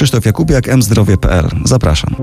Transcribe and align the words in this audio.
Krzysztof 0.00 0.26
Jakubiak, 0.26 0.76
mzdrowie.pl. 0.76 1.48
Zapraszam. 1.64 2.16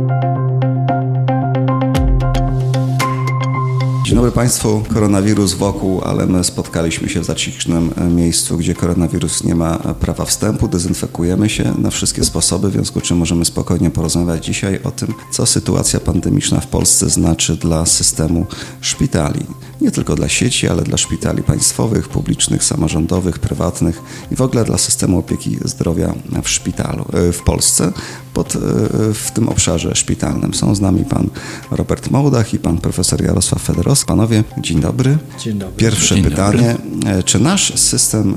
Dzień 4.06 4.16
dobry 4.16 4.32
Państwu. 4.32 4.84
Koronawirus 4.94 5.54
wokół, 5.54 6.02
ale 6.02 6.26
my 6.26 6.44
spotkaliśmy 6.44 7.10
się 7.10 7.20
w 7.20 7.26
zacisznym 7.26 7.94
miejscu, 8.16 8.58
gdzie 8.58 8.76
koronawirus 8.76 9.44
nie 9.44 9.56
ma 9.56 9.78
prawa 9.78 10.26
wstępu. 10.26 10.68
Dezynfekujemy 10.68 11.50
się 11.50 11.74
na 11.78 11.90
wszystkie 11.90 12.24
sposoby, 12.24 12.70
w 12.70 12.74
związku 12.74 13.00
z 13.00 13.04
czym 13.04 13.18
możemy 13.18 13.46
spokojnie 13.46 13.90
porozmawiać 13.90 14.46
dzisiaj 14.46 14.80
o 14.84 14.92
tym, 14.92 15.14
co 15.32 15.46
sytuacja 15.46 16.00
pandemiczna 16.00 16.60
w 16.60 16.68
Polsce 16.68 17.10
znaczy 17.10 17.56
dla 17.56 17.86
systemu 17.86 18.46
szpitali. 18.82 19.46
Nie 19.82 19.92
tylko 19.92 20.16
dla 20.16 20.30
sieci, 20.30 20.68
ale 20.68 20.84
dla 20.84 20.98
szpitali 20.98 21.44
państwowych, 21.44 22.10
publicznych, 22.10 22.64
samorządowych, 22.64 23.40
prywatnych 23.40 24.02
i 24.32 24.36
w 24.36 24.42
ogóle 24.42 24.64
dla 24.66 24.78
systemu 24.78 25.20
opieki 25.20 25.58
zdrowia 25.66 26.16
w 26.44 26.50
szpitalu 26.50 27.06
e, 27.14 27.32
w 27.32 27.42
Polsce 27.42 27.92
pod, 28.38 28.56
e, 28.56 28.60
w 29.14 29.32
tym 29.34 29.50
obszarze 29.50 29.96
szpitalnym. 29.96 30.54
Są 30.54 30.76
z 30.76 30.82
nami 30.82 31.06
pan 31.06 31.30
Robert 31.72 32.12
Mołdach 32.12 32.54
i 32.54 32.60
pan 32.60 32.78
profesor 32.78 33.24
Jarosław 33.24 33.62
Federowski. 33.62 34.08
Panowie, 34.08 34.44
dzień 34.58 34.80
dobry. 34.80 35.18
Dzień 35.40 35.60
dobry. 35.60 35.76
Pierwsze 35.78 36.16
dzień 36.16 36.24
pytanie. 36.24 36.78
Dobry. 36.94 37.12
E, 37.12 37.24
czy 37.24 37.40
nasz 37.40 37.80
system 37.80 38.36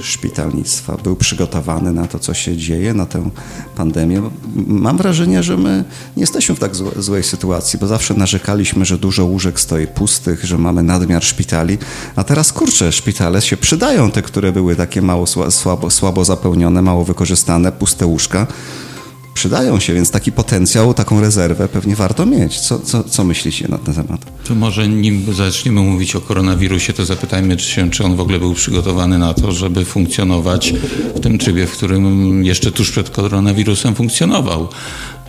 szpitalnictwa 0.00 0.96
był 1.04 1.16
przygotowany 1.16 1.92
na 1.92 2.06
to, 2.06 2.18
co 2.18 2.34
się 2.34 2.56
dzieje, 2.56 2.94
na 2.94 3.06
tę 3.06 3.30
pandemię? 3.76 4.22
Mam 4.66 4.96
wrażenie, 4.96 5.42
że 5.42 5.56
my 5.56 5.84
nie 6.16 6.20
jesteśmy 6.20 6.54
w 6.54 6.58
tak 6.58 6.72
złej 6.98 7.22
sytuacji, 7.22 7.78
bo 7.78 7.86
zawsze 7.86 8.14
narzekaliśmy, 8.14 8.84
że 8.84 8.98
dużo 8.98 9.24
łóżek 9.24 9.60
stoi 9.60 9.86
pustych, 9.86 10.44
że 10.44 10.58
mamy 10.58 10.82
nadmiar 10.82 11.24
szpitali, 11.24 11.78
a 12.16 12.24
teraz 12.24 12.52
kurczę, 12.52 12.92
szpitale 12.92 13.42
się 13.42 13.56
przydają, 13.56 14.10
te, 14.10 14.22
które 14.22 14.52
były 14.52 14.76
takie 14.76 15.02
mało 15.02 15.26
słabo, 15.50 15.90
słabo 15.90 16.24
zapełnione, 16.24 16.82
mało 16.82 17.04
wykorzystane, 17.04 17.72
puste 17.72 18.06
łóżka. 18.06 18.46
Przydają 19.34 19.80
się, 19.80 19.94
więc 19.94 20.10
taki 20.10 20.32
potencjał, 20.32 20.94
taką 20.94 21.20
rezerwę 21.20 21.68
pewnie 21.68 21.96
warto 21.96 22.26
mieć. 22.26 22.60
Co, 22.60 22.78
co, 22.78 23.04
co 23.04 23.24
myślicie 23.24 23.68
na 23.68 23.78
ten 23.78 23.94
temat? 23.94 24.20
To 24.44 24.54
może 24.54 24.88
nim 24.88 25.34
zaczniemy 25.34 25.80
mówić 25.80 26.16
o 26.16 26.20
koronawirusie, 26.20 26.92
to 26.92 27.04
zapytajmy 27.04 27.58
się, 27.58 27.90
czy 27.90 28.04
on 28.04 28.16
w 28.16 28.20
ogóle 28.20 28.38
był 28.38 28.54
przygotowany 28.54 29.18
na 29.18 29.34
to, 29.34 29.52
żeby 29.52 29.84
funkcjonować 29.84 30.74
w 31.16 31.20
tym 31.20 31.38
trybie, 31.38 31.66
w 31.66 31.72
którym 31.72 32.44
jeszcze 32.44 32.72
tuż 32.72 32.90
przed 32.90 33.10
koronawirusem 33.10 33.94
funkcjonował. 33.94 34.68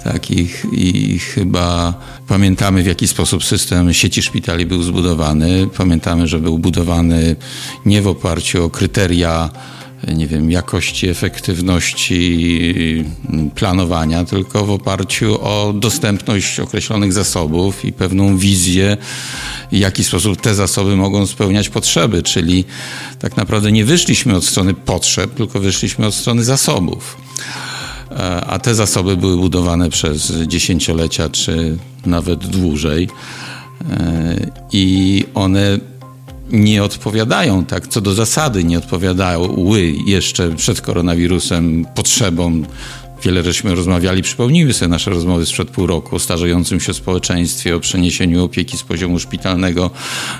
Tak, 0.03 0.31
i, 0.31 0.49
i, 0.71 1.19
chyba 1.19 1.93
pamiętamy, 2.27 2.83
w 2.83 2.85
jaki 2.85 3.07
sposób 3.07 3.43
system 3.43 3.93
sieci 3.93 4.21
szpitali 4.21 4.65
był 4.65 4.83
zbudowany. 4.83 5.67
Pamiętamy, 5.77 6.27
że 6.27 6.39
był 6.39 6.59
budowany 6.59 7.35
nie 7.85 8.01
w 8.01 8.07
oparciu 8.07 8.65
o 8.65 8.69
kryteria 8.69 9.49
nie 10.07 10.27
wiem, 10.27 10.51
jakości, 10.51 11.09
efektywności 11.09 13.05
planowania, 13.55 14.25
tylko 14.25 14.65
w 14.65 14.71
oparciu 14.71 15.37
o 15.41 15.73
dostępność 15.75 16.59
określonych 16.59 17.13
zasobów 17.13 17.85
i 17.85 17.93
pewną 17.93 18.37
wizję, 18.37 18.97
w 19.71 19.75
jaki 19.75 20.03
sposób 20.03 20.41
te 20.41 20.55
zasoby 20.55 20.95
mogą 20.95 21.27
spełniać 21.27 21.69
potrzeby. 21.69 22.23
Czyli 22.23 22.65
tak 23.19 23.37
naprawdę 23.37 23.71
nie 23.71 23.85
wyszliśmy 23.85 24.35
od 24.35 24.45
strony 24.45 24.73
potrzeb, 24.73 25.33
tylko 25.33 25.59
wyszliśmy 25.59 26.05
od 26.07 26.15
strony 26.15 26.43
zasobów. 26.43 27.17
E, 28.11 28.45
a 28.45 28.59
te 28.59 28.75
zasoby 28.75 29.17
były 29.17 29.37
budowane 29.37 29.89
przez 29.89 30.33
dziesięciolecia 30.47 31.29
czy 31.29 31.77
nawet 32.05 32.47
dłużej 32.47 33.09
e, 33.89 34.51
i 34.71 35.25
one 35.33 35.79
nie 36.53 36.83
odpowiadają, 36.83 37.65
tak? 37.65 37.87
Co 37.87 38.01
do 38.01 38.13
zasady, 38.13 38.63
nie 38.63 38.77
odpowiadały 38.77 39.49
jeszcze 40.05 40.55
przed 40.55 40.81
koronawirusem 40.81 41.85
potrzebom 41.95 42.65
Wiele 43.23 43.43
żeśmy 43.43 43.75
rozmawiali, 43.75 44.21
przypomnijmy 44.21 44.73
sobie 44.73 44.89
nasze 44.89 45.11
rozmowy 45.11 45.45
sprzed 45.45 45.69
pół 45.69 45.87
roku 45.87 46.15
o 46.15 46.19
starzejącym 46.19 46.79
się 46.79 46.93
społeczeństwie, 46.93 47.75
o 47.75 47.79
przeniesieniu 47.79 48.43
opieki 48.43 48.77
z 48.77 48.83
poziomu 48.83 49.19
szpitalnego 49.19 49.91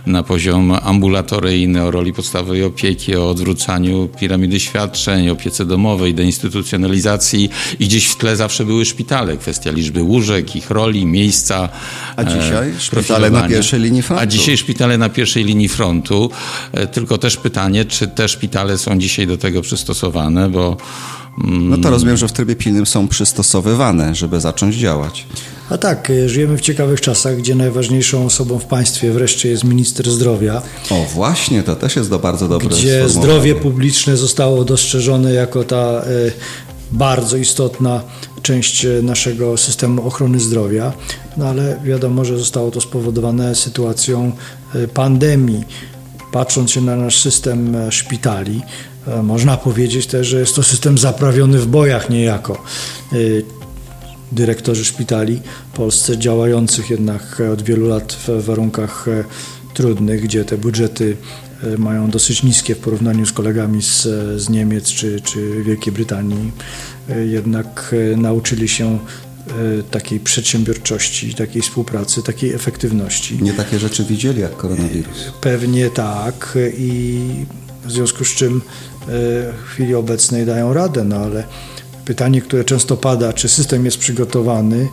na 0.06 0.24
poziom 0.24 0.72
ambulatoryjny, 0.82 1.84
o 1.84 1.92
roli 1.92 2.14
podstawowej 2.14 2.64
opieki, 2.64 3.16
o 3.16 3.30
odwrócaniu 3.30 4.10
piramidy 4.20 4.60
świadczeń, 4.60 5.30
opiece 5.30 5.66
domowej, 5.66 6.14
deinstytucjonalizacji 6.14 7.50
i 7.80 7.88
gdzieś 7.88 8.08
w 8.08 8.18
tle 8.18 8.36
zawsze 8.36 8.66
były 8.66 8.86
szpitale, 8.86 9.38
kwestia 9.38 9.72
liczby 9.72 10.04
łóżek, 10.04 10.56
ich 10.56 10.70
roli, 10.70 11.06
miejsca. 11.06 11.70
A 12.16 12.24
dzisiaj 12.24 12.70
e, 12.70 12.80
szpitale 12.80 13.30
na 13.30 13.48
pierwszej 13.48 13.80
linii 13.80 14.02
frontu. 14.02 14.24
A 14.24 14.26
dzisiaj 14.26 14.58
szpitale 14.58 14.98
na 14.98 15.10
pierwszej 15.10 15.44
linii 15.44 15.70
frontu, 15.70 16.30
e, 16.72 16.88
tylko 16.88 17.18
też 17.18 17.38
pytanie, 17.38 17.86
czy 17.86 18.08
te 18.08 18.28
szpitale 18.28 18.78
są 18.78 19.00
dzisiaj 19.00 19.28
do 19.28 19.38
tego 19.38 19.62
przystosowane, 19.62 20.50
bo 20.50 20.78
no 21.38 21.78
to 21.78 21.90
rozumiem, 21.90 22.18
że 22.18 22.28
w 22.28 22.32
trybie 22.32 22.56
pilnym 22.56 22.86
są 22.86 23.08
przystosowywane, 23.08 24.16
żeby 24.16 24.42
zacząć 24.42 24.76
działać. 24.76 25.28
A 25.70 25.78
tak, 25.78 26.10
e, 26.10 26.30
żyjemy 26.30 26.58
w 26.58 26.62
ciekawych 26.62 27.02
czasach, 27.02 27.38
gdzie 27.38 27.56
najważniejszą 27.56 28.26
osobą 28.26 28.60
w 28.60 28.66
państwie 28.66 29.12
wreszcie 29.12 29.50
jest 29.50 29.64
minister 29.64 30.12
zdrowia. 30.12 30.62
O 30.90 31.06
właśnie, 31.14 31.64
to 31.64 31.76
też 31.76 31.96
jest 31.96 32.10
do 32.10 32.20
bardzo 32.20 32.48
dobre 32.48 32.70
Gdzie 32.70 33.10
zdrowie 33.10 33.56
publiczne 33.56 34.18
zostało 34.18 34.66
dostrzeżone 34.66 35.34
jako 35.34 35.64
ta 35.64 36.02
y, 36.08 36.32
bardzo 36.92 37.38
istotna 37.38 38.02
część 38.42 38.86
e, 38.86 39.02
naszego 39.02 39.58
systemu 39.58 40.08
ochrony 40.08 40.40
zdrowia, 40.40 40.94
no 41.38 41.48
ale 41.48 41.80
wiadomo, 41.84 42.26
że 42.26 42.38
zostało 42.38 42.72
to 42.72 42.82
spowodowane 42.82 43.56
sytuacją 43.56 44.32
pandemii. 44.94 45.64
Patrząc 46.32 46.72
się 46.72 46.82
na 46.82 46.96
nasz 46.96 47.22
system 47.22 47.78
szpitali, 47.90 48.62
E, 48.62 48.93
można 49.24 49.58
powiedzieć 49.58 50.08
też, 50.08 50.28
że 50.28 50.40
jest 50.40 50.56
to 50.56 50.64
system 50.64 50.98
zaprawiony 50.98 51.60
w 51.60 51.68
bojach 51.68 52.10
niejako. 52.10 52.64
E, 53.14 53.16
dyrektorzy 54.32 54.86
szpitali 54.86 55.42
polsce 55.74 56.18
działających 56.18 56.90
jednak 56.90 57.42
od 57.54 57.62
wielu 57.62 57.88
lat 57.88 58.14
w 58.28 58.46
warunkach 58.46 59.08
e, 59.08 59.24
trudnych, 59.74 60.22
gdzie 60.22 60.46
te 60.46 60.58
budżety 60.58 61.18
mają 61.78 62.10
dosyć 62.10 62.44
niskie 62.44 62.76
w 62.76 62.80
porównaniu 62.80 63.26
z 63.26 63.32
kolegami 63.32 63.82
z, 63.82 64.02
z 64.42 64.50
Niemiec 64.50 64.88
czy, 64.88 65.22
czy 65.22 65.64
Wielkiej 65.64 65.94
Brytanii, 65.94 66.52
jednak 67.26 67.96
nauczyli 68.18 68.68
się 68.68 69.00
takiej 69.92 70.20
przedsiębiorczości, 70.20 71.34
takiej 71.34 71.62
współpracy, 71.62 72.24
takiej 72.24 72.54
efektywności. 72.54 73.44
Nie 73.44 73.54
takie 73.54 73.80
rzeczy 73.80 74.04
widzieli 74.04 74.42
jak 74.42 74.58
koronawirus. 74.58 75.32
Pewnie 75.42 75.90
tak 75.90 76.58
i 76.78 77.20
w 77.86 77.92
związku 77.92 78.26
z 78.26 78.30
czym 78.30 78.62
e, 78.62 78.93
w 79.08 79.64
chwili 79.66 79.96
obecnej 79.96 80.46
dają 80.46 80.74
radę, 80.74 81.04
no 81.04 81.16
ale 81.16 81.44
pytanie, 82.06 82.42
które 82.42 82.64
często 82.64 82.98
pada, 82.98 83.34
czy 83.34 83.50
system 83.50 83.86
jest 83.86 83.98
przygotowany, 83.98 84.88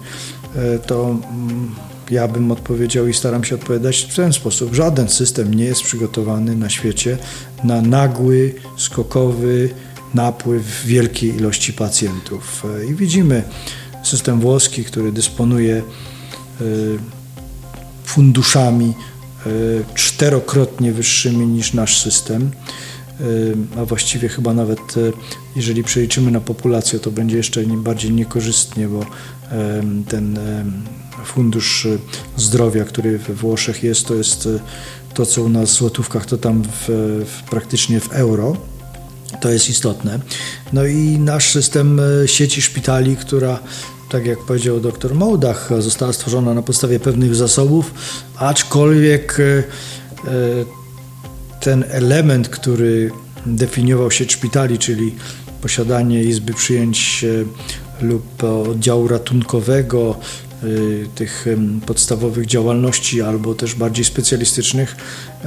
e, 0.57 0.79
to 0.79 1.11
mm, 1.11 1.75
ja 2.11 2.29
bym 2.29 2.51
odpowiedział 2.53 3.07
i 3.07 3.15
staram 3.15 3.45
się 3.45 3.55
odpowiadać 3.55 3.97
w 4.11 4.17
ten 4.17 4.33
sposób. 4.33 4.75
Żaden 4.75 5.09
system 5.09 5.55
nie 5.55 5.65
jest 5.65 5.83
przygotowany 5.83 6.57
na 6.57 6.71
świecie 6.71 7.19
na 7.65 7.83
nagły, 7.83 8.55
skokowy 8.77 9.71
napływ 10.15 10.85
wielkiej 10.85 11.37
ilości 11.37 11.73
pacjentów. 11.73 12.67
E, 12.81 12.87
I 12.87 12.95
widzimy 12.95 13.43
system 14.03 14.41
włoski, 14.41 14.85
który 14.85 15.13
dysponuje 15.13 15.83
funduszami 18.05 18.95
czterokrotnie 19.95 20.93
wyższymi 20.93 21.47
niż 21.47 21.73
nasz 21.73 22.03
system, 22.03 22.51
a 23.79 23.85
właściwie 23.85 24.29
chyba 24.29 24.55
nawet 24.55 24.95
jeżeli 25.57 25.83
przeliczymy 25.85 26.31
na 26.31 26.41
populację, 26.41 26.99
to 26.99 27.11
będzie 27.11 27.37
jeszcze 27.37 27.63
bardziej 27.63 28.13
niekorzystnie, 28.13 28.89
bo 28.89 29.07
ten 30.09 30.39
fundusz 31.25 31.87
zdrowia, 32.37 32.85
który 32.85 33.19
we 33.19 33.35
Włoszech 33.35 33.83
jest, 33.83 34.07
to 34.07 34.15
jest 34.15 34.49
to, 35.15 35.27
co 35.27 35.43
u 35.43 35.49
nas 35.49 35.71
w 35.71 35.79
złotówkach, 35.79 36.27
to 36.27 36.39
tam 36.39 36.63
w, 36.63 36.89
w, 37.27 37.51
praktycznie 37.51 38.01
w 38.01 38.13
euro. 38.13 38.57
To 39.41 39.51
jest 39.51 39.71
istotne. 39.71 40.21
No 40.73 40.87
i 40.87 41.19
nasz 41.19 41.51
system 41.51 42.01
sieci 42.27 42.63
szpitali, 42.63 43.17
która 43.17 43.59
tak 44.11 44.27
jak 44.27 44.39
powiedział 44.39 44.81
dr 44.81 45.15
Mołdach, 45.15 45.71
została 45.79 46.13
stworzona 46.13 46.55
na 46.55 46.63
podstawie 46.63 47.01
pewnych 47.01 47.35
zasobów, 47.35 47.95
aczkolwiek 48.37 49.37
e, 49.41 49.63
ten 51.61 51.85
element, 51.89 52.49
który 52.49 53.11
definiował 53.47 54.11
sieć 54.11 54.33
szpitali, 54.33 54.79
czyli 54.79 55.15
posiadanie 55.63 56.23
izby 56.23 56.55
przyjęć 56.55 57.25
e, 57.25 58.05
lub 58.05 58.45
oddziału 58.45 59.09
ratunkowego, 59.09 60.17
e, 60.63 60.67
tych 61.15 61.47
podstawowych 61.87 62.47
działalności 62.47 63.23
albo 63.23 63.55
też 63.55 63.75
bardziej 63.75 64.05
specjalistycznych, 64.05 64.97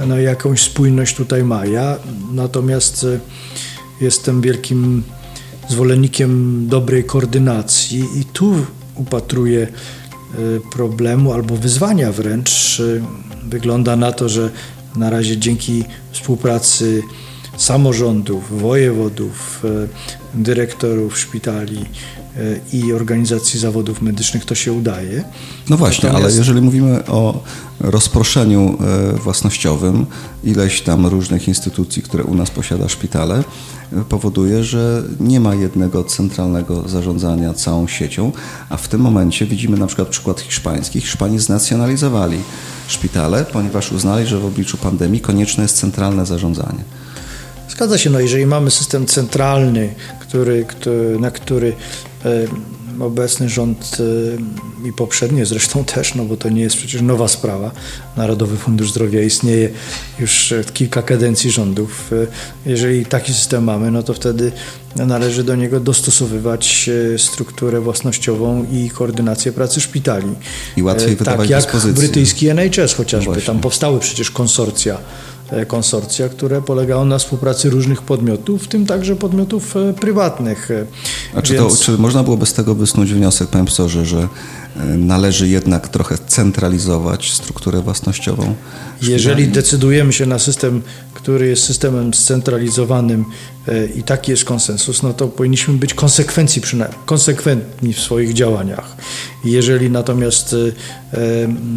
no 0.06 0.18
jakąś 0.18 0.62
spójność 0.62 1.16
tutaj 1.16 1.44
ma. 1.44 1.66
Ja 1.66 1.96
natomiast 2.32 3.06
jestem 4.00 4.40
wielkim 4.40 5.02
zwolennikiem 5.68 6.62
dobrej 6.68 7.04
koordynacji 7.04 8.04
i 8.20 8.24
tu 8.24 8.54
upatruję 8.94 9.62
e, 9.62 9.70
problemu 10.72 11.32
albo 11.32 11.56
wyzwania 11.56 12.12
wręcz. 12.12 12.80
E, 12.80 12.84
wygląda 13.48 13.96
na 13.96 14.12
to, 14.12 14.28
że 14.28 14.50
na 14.96 15.10
razie 15.10 15.38
dzięki 15.38 15.84
współpracy 16.12 17.02
samorządów, 17.56 18.60
wojewodów, 18.60 19.62
dyrektorów 20.34 21.18
szpitali 21.18 21.84
i 22.72 22.92
organizacji 22.92 23.60
zawodów 23.60 24.02
medycznych 24.02 24.44
to 24.44 24.54
się 24.54 24.72
udaje. 24.72 25.24
No 25.70 25.76
właśnie, 25.76 26.08
Natomiast... 26.08 26.24
ale 26.24 26.38
jeżeli 26.38 26.60
mówimy 26.60 27.06
o 27.06 27.42
rozproszeniu 27.80 28.78
własnościowym, 29.24 30.06
ileś 30.44 30.80
tam 30.80 31.06
różnych 31.06 31.48
instytucji, 31.48 32.02
które 32.02 32.24
u 32.24 32.34
nas 32.34 32.50
posiada 32.50 32.88
szpitale, 32.88 33.44
powoduje, 34.08 34.64
że 34.64 35.02
nie 35.20 35.40
ma 35.40 35.54
jednego 35.54 36.04
centralnego 36.04 36.88
zarządzania 36.88 37.54
całą 37.54 37.86
siecią, 37.86 38.32
a 38.68 38.76
w 38.76 38.88
tym 38.88 39.00
momencie 39.00 39.46
widzimy 39.46 39.76
na 39.76 39.86
przykład 39.86 40.08
przykład 40.08 40.40
hiszpański. 40.40 41.00
Hiszpanii 41.00 41.38
znacjonalizowali 41.38 42.38
szpitale, 42.88 43.44
ponieważ 43.44 43.92
uznali, 43.92 44.26
że 44.26 44.38
w 44.38 44.44
obliczu 44.44 44.76
pandemii 44.76 45.20
konieczne 45.20 45.62
jest 45.62 45.76
centralne 45.76 46.26
zarządzanie. 46.26 46.84
Zgadza 47.74 47.98
się, 47.98 48.10
no 48.10 48.20
jeżeli 48.20 48.46
mamy 48.46 48.70
system 48.70 49.06
centralny, 49.06 49.94
który, 50.20 50.64
który 50.64 51.18
na 51.18 51.30
który 51.30 51.72
e, 52.24 52.46
obecny 53.00 53.48
rząd 53.48 53.96
y, 54.00 54.88
i 54.88 54.92
poprzednie 54.92 55.46
zresztą 55.46 55.84
też, 55.94 56.14
no 56.14 56.24
bo 56.24 56.36
to 56.36 56.48
nie 56.48 56.62
jest 56.62 56.76
przecież 56.76 57.02
nowa 57.02 57.28
sprawa. 57.28 57.70
Narodowy 58.16 58.56
Fundusz 58.56 58.90
Zdrowia 58.90 59.22
istnieje 59.22 59.70
już 60.18 60.54
kilka 60.74 61.02
kadencji 61.02 61.50
rządów. 61.50 62.12
Y, 62.12 62.26
jeżeli 62.66 63.06
taki 63.06 63.34
system 63.34 63.64
mamy, 63.64 63.90
no 63.90 64.02
to 64.02 64.14
wtedy 64.14 64.52
należy 64.96 65.44
do 65.44 65.56
niego 65.56 65.80
dostosowywać 65.80 66.90
y, 67.14 67.18
strukturę 67.18 67.80
własnościową 67.80 68.66
i 68.72 68.90
koordynację 68.90 69.52
pracy 69.52 69.80
szpitali. 69.80 70.34
I 70.76 70.82
łatwiej 70.82 71.16
wydawać 71.16 71.40
Tak 71.40 71.50
jak 71.50 71.62
dyspozycje. 71.62 72.02
brytyjski 72.02 72.48
NHS 72.48 72.94
chociażby. 72.94 73.42
Tam 73.42 73.60
powstały 73.60 74.00
przecież 74.00 74.30
konsorcja 74.30 74.98
E, 74.98 75.33
konsorcja, 75.66 76.28
które 76.28 76.62
polegało 76.62 77.04
na 77.04 77.18
współpracy 77.18 77.70
różnych 77.70 78.02
podmiotów, 78.02 78.62
w 78.62 78.68
tym 78.68 78.86
także 78.86 79.16
podmiotów 79.16 79.76
e, 79.76 79.92
prywatnych. 79.92 80.68
A 81.34 81.42
czy, 81.42 81.54
Więc... 81.54 81.78
to, 81.78 81.84
czy 81.84 81.98
można 81.98 82.22
byłoby 82.22 82.46
z 82.46 82.52
tego 82.52 82.74
wysnuć 82.74 83.12
wniosek, 83.12 83.48
panie 83.48 83.64
profesorze, 83.64 84.04
że 84.06 84.28
e, 84.76 84.84
należy 84.84 85.48
jednak 85.48 85.88
trochę 85.88 86.18
centralizować 86.26 87.32
strukturę 87.32 87.80
własnościową? 87.80 88.54
Jeżeli 89.02 89.48
decydujemy 89.48 90.12
się 90.12 90.26
na 90.26 90.38
system, 90.38 90.82
który 91.24 91.48
jest 91.48 91.64
systemem 91.64 92.14
scentralizowanym 92.14 93.24
i 93.96 94.02
taki 94.02 94.30
jest 94.30 94.44
konsensus, 94.44 95.02
no 95.02 95.12
to 95.12 95.28
powinniśmy 95.28 95.74
być 95.74 95.94
konsekwencji, 95.94 96.62
konsekwentni 97.06 97.92
w 97.92 98.00
swoich 98.00 98.32
działaniach. 98.32 98.96
Jeżeli 99.44 99.90
natomiast 99.90 100.56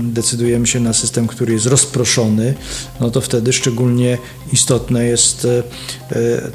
decydujemy 0.03 0.67
się 0.67 0.79
na 0.79 0.94
system, 0.94 1.27
który 1.27 1.53
jest 1.53 1.65
rozproszony, 1.65 2.53
no 2.99 3.11
to 3.11 3.21
wtedy 3.21 3.53
szczególnie 3.53 4.17
istotny 4.53 5.07
jest 5.07 5.45
e, 5.45 5.63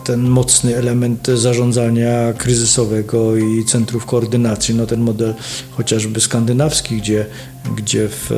ten 0.04 0.22
mocny 0.22 0.76
element 0.76 1.28
zarządzania 1.34 2.32
kryzysowego 2.32 3.36
i 3.36 3.64
centrów 3.64 4.06
koordynacji. 4.06 4.74
No 4.74 4.86
ten 4.86 5.00
model 5.00 5.34
chociażby 5.70 6.20
skandynawski, 6.20 6.96
gdzie, 6.96 7.26
gdzie 7.76 8.08
w, 8.08 8.32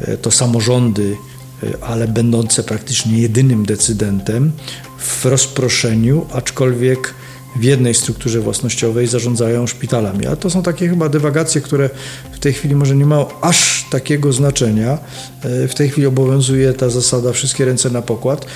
e, 0.00 0.16
to 0.16 0.30
samorządy 0.30 1.16
e, 1.22 1.35
ale 1.80 2.08
będące 2.08 2.62
praktycznie 2.62 3.18
jedynym 3.18 3.66
decydentem 3.66 4.52
w 4.98 5.24
rozproszeniu, 5.24 6.26
aczkolwiek 6.32 7.14
w 7.56 7.64
jednej 7.64 7.94
strukturze 7.94 8.40
własnościowej 8.40 9.06
zarządzają 9.06 9.66
szpitalami. 9.66 10.26
A 10.26 10.36
to 10.36 10.50
są 10.50 10.62
takie 10.62 10.88
chyba 10.88 11.08
dywagacje, 11.08 11.60
które 11.60 11.90
w 12.32 12.38
tej 12.38 12.52
chwili 12.52 12.74
może 12.74 12.96
nie 12.96 13.06
mają 13.06 13.26
aż 13.40 13.86
takiego 13.90 14.32
znaczenia. 14.32 14.98
E, 15.42 15.68
w 15.68 15.74
tej 15.74 15.88
chwili 15.88 16.06
obowiązuje 16.06 16.72
ta 16.72 16.90
zasada 16.90 17.32
wszystkie 17.32 17.64
ręce 17.64 17.90
na 17.90 18.02
pokład. 18.02 18.46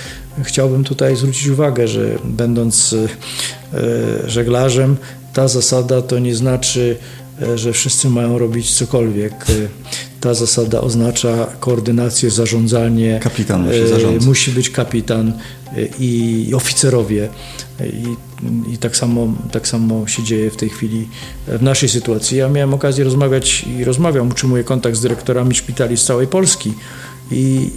Chciałbym 0.43 0.83
tutaj 0.83 1.15
zwrócić 1.15 1.47
uwagę, 1.47 1.87
że 1.87 2.17
będąc 2.23 2.95
e, 3.73 4.29
żeglarzem, 4.29 4.97
ta 5.33 5.47
zasada 5.47 6.01
to 6.01 6.19
nie 6.19 6.35
znaczy, 6.35 6.97
że 7.55 7.73
wszyscy 7.73 8.09
mają 8.09 8.37
robić 8.37 8.71
cokolwiek. 8.71 9.45
Ta 10.19 10.33
zasada 10.33 10.81
oznacza 10.81 11.47
koordynację, 11.59 12.29
zarządzanie. 12.29 13.19
Kapitan 13.23 13.61
musi 13.65 13.87
zarządzać. 13.87 14.25
Musi 14.25 14.51
być 14.51 14.69
kapitan 14.69 15.33
i 15.99 16.51
oficerowie. 16.55 17.29
I, 17.79 18.73
i 18.73 18.77
tak, 18.77 18.97
samo, 18.97 19.33
tak 19.51 19.67
samo 19.67 20.07
się 20.07 20.23
dzieje 20.23 20.51
w 20.51 20.55
tej 20.55 20.69
chwili 20.69 21.07
w 21.47 21.61
naszej 21.61 21.89
sytuacji. 21.89 22.37
Ja 22.37 22.49
miałem 22.49 22.73
okazję 22.73 23.03
rozmawiać 23.03 23.65
i 23.77 23.83
rozmawiam, 23.83 24.29
utrzymuję 24.29 24.63
kontakt 24.63 24.95
z 24.95 25.01
dyrektorami 25.01 25.55
szpitali 25.55 25.97
z 25.97 26.03
całej 26.03 26.27
Polski 26.27 26.73
i 27.31 27.69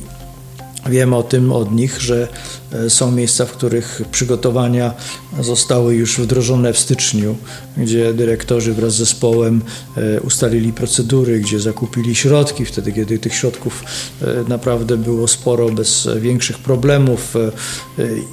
Wiem 0.87 1.15
o 1.15 1.23
tym 1.23 1.53
od 1.53 1.73
nich, 1.73 2.01
że 2.01 2.29
e, 2.73 2.91
są 2.91 3.11
miejsca, 3.11 3.47
w 3.47 3.53
których 3.53 4.03
przygotowania 4.11 4.95
zostały 5.41 5.95
już 5.95 6.21
wdrożone 6.21 6.73
w 6.73 6.79
styczniu, 6.79 7.37
gdzie 7.77 8.15
dyrektorzy 8.15 8.75
wraz 8.75 8.93
z 8.93 8.97
zespołem 8.97 9.63
e, 9.97 10.21
ustalili 10.21 10.73
procedury, 10.73 11.41
gdzie 11.41 11.61
zakupili 11.61 12.15
środki, 12.15 12.65
wtedy 12.65 12.93
kiedy 12.93 13.19
tych 13.19 13.35
środków 13.35 13.85
e, 14.23 14.27
naprawdę 14.49 14.97
było 14.97 15.29
sporo, 15.29 15.69
bez 15.69 16.09
większych 16.21 16.59
problemów 16.59 17.35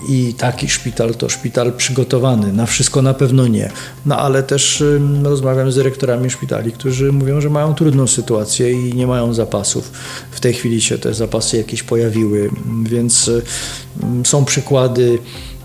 i 0.10 0.34
taki 0.38 0.70
szpital 0.70 1.16
to 1.16 1.30
szpital 1.30 1.74
przygotowany. 1.74 2.54
Na 2.54 2.66
wszystko 2.66 3.02
na 3.02 3.14
pewno 3.14 3.48
nie. 3.48 3.72
No 4.06 4.18
ale 4.18 4.44
też 4.44 4.84
rozmawiam 5.24 5.72
z 5.72 5.76
dyrektorami 5.76 6.30
szpitali, 6.30 6.72
którzy 6.72 7.12
mówią, 7.12 7.42
że 7.42 7.50
mają 7.50 7.76
trudną 7.76 8.08
sytuację 8.08 8.72
i 8.72 8.94
nie 8.94 9.08
mają 9.08 9.34
zapasów. 9.34 9.92
W 10.32 10.40
tej 10.40 10.54
chwili 10.54 10.82
się 10.82 10.98
te 10.98 11.14
zapasy 11.14 11.58
jakieś 11.58 11.84
pojawiły 11.84 12.41
więc 12.84 13.28
y, 13.28 13.44
są 14.24 14.46
przykłady 14.46 15.20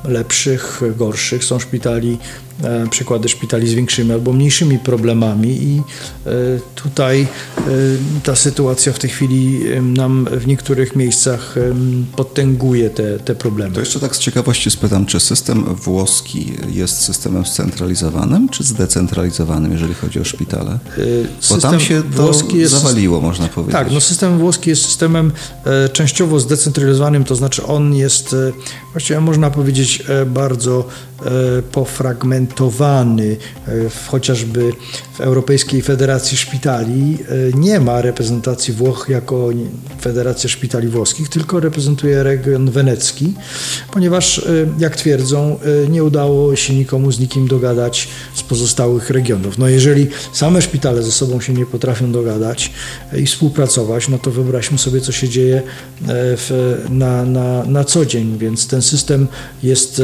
lepszych, 0.04 0.82
gorszych. 0.96 1.44
Są 1.44 1.58
szpitali, 1.58 2.18
przykłady 2.90 3.28
szpitali 3.28 3.68
z 3.68 3.74
większymi 3.74 4.12
albo 4.12 4.32
mniejszymi 4.32 4.78
problemami 4.78 5.48
i 5.48 5.82
e, 6.26 6.30
tutaj 6.74 7.20
e, 7.22 7.60
ta 8.22 8.36
sytuacja 8.36 8.92
w 8.92 8.98
tej 8.98 9.10
chwili 9.10 9.60
nam 9.82 10.28
w 10.32 10.46
niektórych 10.46 10.96
miejscach 10.96 11.54
potęguje 12.16 12.90
te, 12.90 13.18
te 13.18 13.34
problemy. 13.34 13.74
To 13.74 13.80
jeszcze 13.80 14.00
tak 14.00 14.16
z 14.16 14.18
ciekawości 14.18 14.70
spytam, 14.70 15.06
czy 15.06 15.20
system 15.20 15.64
włoski 15.64 16.52
jest 16.72 16.98
systemem 16.98 17.46
scentralizowanym 17.46 18.48
czy 18.48 18.64
zdecentralizowanym, 18.64 19.72
jeżeli 19.72 19.94
chodzi 19.94 20.20
o 20.20 20.24
szpitale? 20.24 20.78
Bo 21.50 21.58
tam 21.58 21.80
się 21.80 22.02
to 22.16 22.32
jest, 22.54 22.74
zawaliło, 22.74 23.20
można 23.20 23.48
powiedzieć. 23.48 23.72
Tak, 23.72 23.90
no 23.90 24.00
system 24.00 24.38
włoski 24.38 24.70
jest 24.70 24.84
systemem 24.84 25.32
częściowo 25.92 26.40
zdecentralizowanym, 26.40 27.24
to 27.24 27.34
znaczy 27.34 27.66
on 27.66 27.94
jest, 27.94 28.36
właściwie 28.92 29.20
można 29.20 29.50
powiedzieć, 29.50 30.02
E, 30.08 30.26
bardzo 30.26 30.84
e, 31.15 31.15
pofragmentowany, 31.72 33.36
e, 33.68 33.72
chociażby 34.06 34.72
w 35.14 35.20
Europejskiej 35.20 35.82
Federacji 35.82 36.36
Szpitali 36.36 37.18
nie 37.54 37.80
ma 37.80 38.02
reprezentacji 38.02 38.74
Włoch 38.74 39.06
jako 39.08 39.48
Federacja 40.00 40.50
Szpitali 40.50 40.88
Włoskich, 40.88 41.28
tylko 41.28 41.60
reprezentuje 41.60 42.22
region 42.22 42.70
wenecki, 42.70 43.34
ponieważ 43.92 44.46
jak 44.78 44.96
twierdzą, 44.96 45.58
nie 45.88 46.04
udało 46.04 46.56
się 46.56 46.74
nikomu 46.74 47.12
z 47.12 47.20
nikim 47.20 47.48
dogadać 47.48 48.08
z 48.34 48.42
pozostałych 48.42 49.10
regionów. 49.10 49.58
No 49.58 49.68
jeżeli 49.68 50.08
same 50.32 50.62
szpitale 50.62 51.02
ze 51.02 51.12
sobą 51.12 51.40
się 51.40 51.52
nie 51.52 51.66
potrafią 51.66 52.12
dogadać 52.12 52.72
i 53.16 53.26
współpracować, 53.26 54.08
no 54.08 54.18
to 54.18 54.30
wyobraźmy 54.30 54.78
sobie, 54.78 55.00
co 55.00 55.12
się 55.12 55.28
dzieje 55.28 55.62
w, 56.08 56.76
na, 56.90 57.24
na, 57.24 57.64
na 57.64 57.84
co 57.84 58.06
dzień, 58.06 58.38
więc 58.38 58.66
ten 58.66 58.82
system 58.82 59.28
jest 59.62 60.02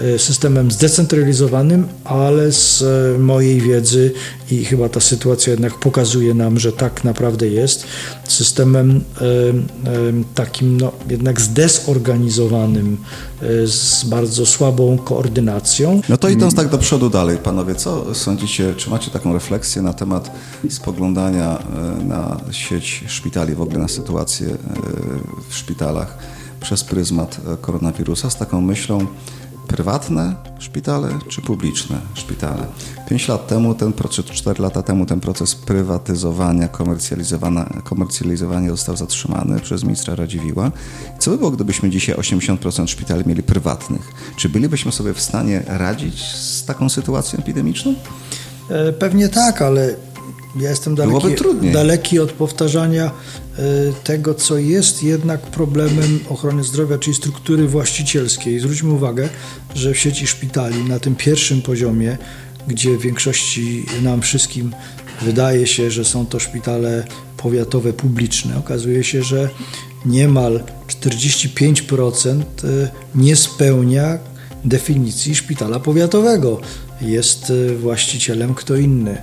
e, 0.00 0.18
systemem 0.40 0.70
zdecentralizowanym, 0.70 1.88
ale 2.04 2.52
z 2.52 2.82
e, 2.82 3.18
mojej 3.18 3.60
wiedzy 3.60 4.12
i 4.50 4.64
chyba 4.64 4.88
ta 4.88 5.00
sytuacja 5.00 5.50
jednak 5.50 5.74
pokazuje 5.74 6.34
nam, 6.34 6.58
że 6.58 6.72
tak 6.72 7.04
naprawdę 7.04 7.48
jest, 7.48 7.86
systemem 8.28 8.90
e, 8.90 9.24
takim 10.34 10.80
no, 10.80 10.92
jednak 11.10 11.40
zdezorganizowanym, 11.40 12.96
z 13.66 14.04
bardzo 14.04 14.46
słabą 14.46 14.98
koordynacją. 14.98 16.00
No 16.08 16.16
to 16.16 16.28
idąc 16.28 16.54
tak 16.54 16.68
do 16.68 16.78
przodu 16.78 17.10
dalej, 17.10 17.38
panowie, 17.38 17.74
co 17.74 18.14
sądzicie, 18.14 18.74
czy 18.76 18.90
macie 18.90 19.10
taką 19.10 19.32
refleksję 19.32 19.82
na 19.82 19.92
temat 19.92 20.30
spoglądania 20.70 21.62
na 22.04 22.40
sieć 22.50 23.04
szpitali, 23.08 23.54
w 23.54 23.60
ogóle 23.60 23.78
na 23.78 23.88
sytuację 23.88 24.48
w 25.48 25.54
szpitalach? 25.54 26.18
przez 26.60 26.84
pryzmat 26.84 27.40
e, 27.52 27.56
koronawirusa 27.56 28.30
z 28.30 28.36
taką 28.36 28.60
myślą 28.60 29.06
prywatne 29.70 30.34
szpitale 30.58 31.08
czy 31.28 31.42
publiczne 31.42 32.00
szpitale. 32.14 32.66
Pięć 33.08 33.28
lat 33.28 33.46
temu, 33.46 33.74
ten 33.74 33.92
proces, 33.92 34.24
cztery 34.24 34.62
lata 34.62 34.82
temu 34.82 35.06
ten 35.06 35.20
proces 35.20 35.54
prywatyzowania, 35.54 36.68
komercjalizowania, 36.68 37.64
komercjalizowania 37.84 38.70
został 38.70 38.96
zatrzymany 38.96 39.60
przez 39.60 39.84
ministra 39.84 40.14
Radziwiła. 40.14 40.70
Co 41.18 41.30
by 41.30 41.38
było, 41.38 41.50
gdybyśmy 41.50 41.90
dzisiaj 41.90 42.16
80% 42.16 42.86
szpitali 42.86 43.22
mieli 43.26 43.42
prywatnych? 43.42 44.12
Czy 44.36 44.48
bylibyśmy 44.48 44.92
sobie 44.92 45.14
w 45.14 45.20
stanie 45.20 45.62
radzić 45.66 46.22
z 46.24 46.64
taką 46.64 46.88
sytuacją 46.88 47.38
epidemiczną? 47.38 47.94
E, 48.70 48.92
pewnie 48.92 49.28
tak, 49.28 49.62
ale 49.62 49.94
ja 50.56 50.70
jestem 50.70 50.94
daleki, 50.94 51.34
daleki 51.72 52.18
od 52.18 52.32
powtarzania 52.32 53.10
y, 53.58 53.62
tego, 54.04 54.34
co 54.34 54.58
jest 54.58 55.02
jednak 55.02 55.40
problemem 55.40 56.20
ochrony 56.28 56.64
zdrowia, 56.64 56.98
czyli 56.98 57.16
struktury 57.16 57.68
właścicielskiej. 57.68 58.60
Zwróćmy 58.60 58.92
uwagę, 58.92 59.28
że 59.74 59.94
w 59.94 59.98
sieci 59.98 60.26
szpitali 60.26 60.84
na 60.84 60.98
tym 60.98 61.14
pierwszym 61.14 61.62
poziomie, 61.62 62.18
gdzie 62.68 62.96
w 62.98 63.00
większości 63.00 63.86
nam 64.02 64.20
wszystkim 64.20 64.74
wydaje 65.22 65.66
się, 65.66 65.90
że 65.90 66.04
są 66.04 66.26
to 66.26 66.38
szpitale 66.40 67.04
powiatowe 67.36 67.92
publiczne, 67.92 68.58
okazuje 68.58 69.04
się, 69.04 69.22
że 69.22 69.50
niemal 70.06 70.62
45% 70.88 72.42
y, 72.64 72.88
nie 73.14 73.36
spełnia 73.36 74.18
definicji 74.64 75.34
szpitala 75.34 75.80
powiatowego. 75.80 76.60
Jest 77.00 77.50
y, 77.50 77.76
właścicielem 77.76 78.54
kto 78.54 78.76
inny. 78.76 79.18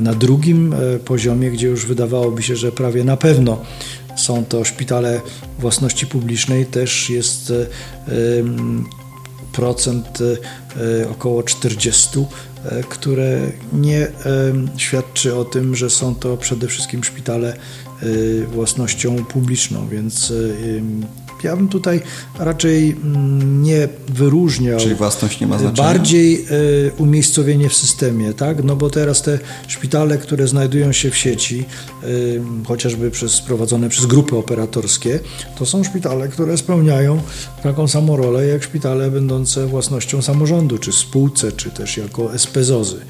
Na 0.00 0.14
drugim 0.14 0.72
y, 0.72 0.98
poziomie, 0.98 1.50
gdzie 1.50 1.66
już 1.66 1.86
wydawałoby 1.86 2.42
się, 2.42 2.56
że 2.56 2.72
prawie 2.72 3.04
na 3.04 3.16
pewno 3.16 3.62
są 4.16 4.44
to 4.44 4.64
szpitale 4.64 5.20
własności 5.58 6.06
publicznej, 6.06 6.66
też 6.66 7.10
jest 7.10 7.52
ym, 8.38 8.84
procent 9.52 10.18
y, 10.20 11.08
około 11.10 11.42
40, 11.42 12.18
y, 12.18 12.84
które 12.88 13.40
nie 13.72 14.06
świadczy 14.76 15.36
o 15.36 15.44
tym, 15.44 15.76
że 15.76 15.90
są 15.90 16.14
to 16.14 16.36
przede 16.36 16.68
wszystkim 16.68 17.04
szpitale 17.04 17.56
własnością 18.52 19.24
publiczną, 19.24 19.88
więc 19.88 20.32
ja 21.44 21.56
bym 21.56 21.68
tutaj 21.68 22.00
raczej 22.38 22.90
mm, 22.90 23.62
nie 23.62 23.88
wyróżniał. 24.08 24.80
Czyli 24.80 24.94
własność 24.94 25.40
nie 25.40 25.46
ma 25.46 25.58
znaczenia? 25.58 25.88
Bardziej 25.88 26.46
y, 26.50 26.92
umiejscowienie 26.98 27.68
w 27.68 27.74
systemie, 27.74 28.34
tak? 28.34 28.64
No 28.64 28.76
bo 28.76 28.90
teraz 28.90 29.22
te 29.22 29.38
szpitale, 29.68 30.18
które 30.18 30.48
znajdują 30.48 30.92
się 30.92 31.10
w 31.10 31.16
sieci, 31.16 31.64
y, 32.04 32.40
chociażby 32.66 33.10
przez, 33.10 33.40
prowadzone 33.40 33.88
przez 33.88 34.06
grupy 34.06 34.36
operatorskie, 34.36 35.20
to 35.58 35.66
są 35.66 35.84
szpitale, 35.84 36.28
które 36.28 36.56
spełniają 36.56 37.22
taką 37.62 37.88
samą 37.88 38.16
rolę 38.16 38.46
jak 38.46 38.62
szpitale 38.62 39.10
będące 39.10 39.66
własnością 39.66 40.22
samorządu, 40.22 40.78
czy 40.78 40.92
spółce, 40.92 41.52
czy 41.52 41.70
też 41.70 41.96
jako 41.96 42.38
SPZOZy. 42.38 43.00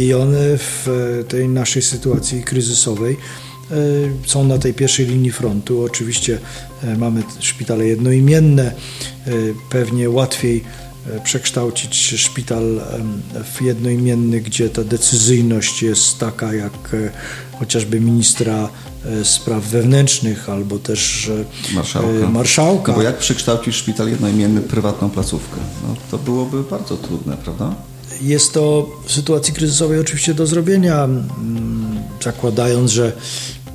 I 0.00 0.14
one 0.14 0.58
w 0.58 0.88
tej 1.28 1.48
naszej 1.48 1.82
sytuacji 1.82 2.42
kryzysowej 2.42 3.16
są 4.26 4.44
na 4.44 4.58
tej 4.58 4.74
pierwszej 4.74 5.06
linii 5.06 5.32
frontu. 5.32 5.84
Oczywiście 5.84 6.38
y, 6.84 6.98
mamy 6.98 7.22
szpitale 7.40 7.86
jednoimienne, 7.86 8.72
y, 9.28 9.54
pewnie 9.70 10.10
łatwiej 10.10 10.64
przekształcić 11.24 12.14
szpital 12.16 12.80
w 13.52 13.62
jednoimienny, 13.62 14.40
gdzie 14.40 14.68
ta 14.68 14.84
decyzyjność 14.84 15.82
jest 15.82 16.18
taka 16.18 16.54
jak 16.54 16.96
chociażby 17.58 18.00
ministra 18.00 18.68
spraw 19.24 19.64
wewnętrznych 19.64 20.48
albo 20.48 20.78
też 20.78 21.30
Marszałka. 21.74 22.30
marszałka. 22.30 22.92
No 22.92 22.98
bo 22.98 23.04
jak 23.04 23.18
przekształcić 23.18 23.74
szpital 23.74 24.08
jednoimienny 24.08 24.60
w 24.60 24.66
prywatną 24.66 25.10
placówkę? 25.10 25.56
No, 25.88 25.96
to 26.10 26.18
byłoby 26.18 26.62
bardzo 26.62 26.96
trudne, 26.96 27.36
prawda? 27.36 27.74
Jest 28.22 28.52
to 28.52 28.90
w 29.06 29.12
sytuacji 29.12 29.54
kryzysowej 29.54 30.00
oczywiście 30.00 30.34
do 30.34 30.46
zrobienia, 30.46 31.04
mm, 31.04 32.02
zakładając, 32.22 32.90
że 32.90 33.12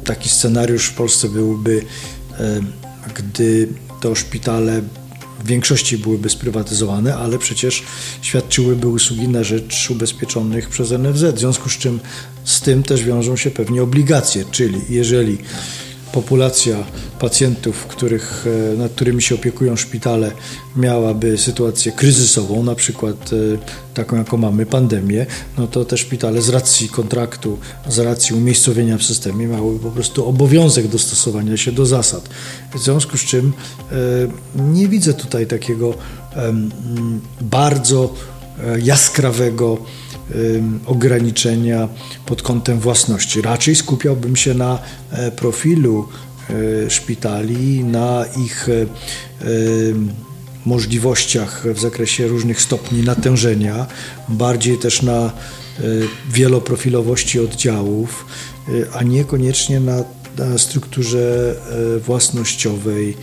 taki 0.05 0.29
scenariusz 0.29 0.85
w 0.85 0.93
Polsce 0.93 1.29
byłby, 1.29 1.85
e, 2.39 2.59
gdy 3.15 3.67
to 4.01 4.15
szpitale 4.15 4.81
w 5.43 5.47
większości 5.47 5.97
byłyby 5.97 6.29
sprywatyzowane, 6.29 7.15
ale 7.15 7.37
przecież 7.37 7.83
świadczyłyby 8.21 8.87
usługi 8.87 9.27
na 9.27 9.43
rzecz 9.43 9.89
ubezpieczonych 9.89 10.69
przez 10.69 10.91
NFZ. 10.91 11.23
W 11.35 11.39
związku 11.39 11.69
z 11.69 11.77
czym 11.77 11.99
z 12.43 12.61
tym 12.61 12.83
też 12.83 13.03
wiążą 13.03 13.35
się 13.35 13.51
pewnie 13.51 13.83
obligacje, 13.83 14.45
czyli 14.51 14.81
jeżeli 14.89 15.37
populacja 16.15 16.77
pacjentów, 17.19 17.85
których, 17.87 18.45
e, 18.73 18.77
nad 18.77 18.91
którymi 18.91 19.21
się 19.21 19.35
opiekują 19.35 19.75
szpitale, 19.75 20.31
miałaby 20.75 21.37
sytuację 21.37 21.91
kryzysową, 21.91 22.63
na 22.63 22.75
przykład 22.75 23.33
e, 23.33 23.93
taką, 23.93 24.17
jaką 24.17 24.37
mamy, 24.37 24.65
pandemię, 24.65 25.25
no 25.57 25.67
to 25.67 25.85
te 25.85 25.97
szpitale 25.97 26.41
z 26.41 26.49
racji 26.49 26.89
kontraktu, 26.89 27.57
z 27.89 27.99
racji 27.99 28.35
umiejscowienia 28.35 28.97
w 28.97 29.03
systemie 29.03 29.47
miałyby 29.47 29.79
po 29.79 29.91
prostu 29.91 30.27
obowiązek 30.27 30.87
dostosowania 30.87 31.57
się 31.57 31.71
do 31.71 31.85
zasad. 31.85 32.29
W 32.75 32.79
związku 32.79 33.17
z 33.17 33.21
czym 33.21 33.53
e, 33.91 33.95
nie 34.73 34.87
widzę 34.87 35.13
tutaj 35.13 35.47
takiego 35.47 35.93
bardzo 37.41 38.13
jaskrawego 38.83 39.77
ograniczenia 40.85 41.87
pod 42.25 42.41
kątem 42.41 42.79
własności. 42.79 43.41
Raczej 43.41 43.75
skupiałbym 43.75 44.35
się 44.35 44.53
na 44.53 44.79
e, 45.11 45.31
profilu 45.31 46.07
e, 46.85 46.89
szpitali, 46.89 47.83
na 47.83 48.25
ich 48.45 48.69
e, 48.69 48.85
możliwościach 50.65 51.63
w 51.73 51.79
zakresie 51.79 52.27
różnych 52.27 52.61
stopni 52.61 53.01
natężenia, 53.03 53.85
bardziej 54.29 54.77
też 54.77 55.01
na 55.01 55.31
wieloprofilowości 56.29 57.39
oddziałów, 57.39 58.25
a 58.93 59.03
niekoniecznie 59.03 59.79
na, 59.79 60.03
na 60.37 60.57
strukturze 60.57 61.55
własnościowej 61.99 63.17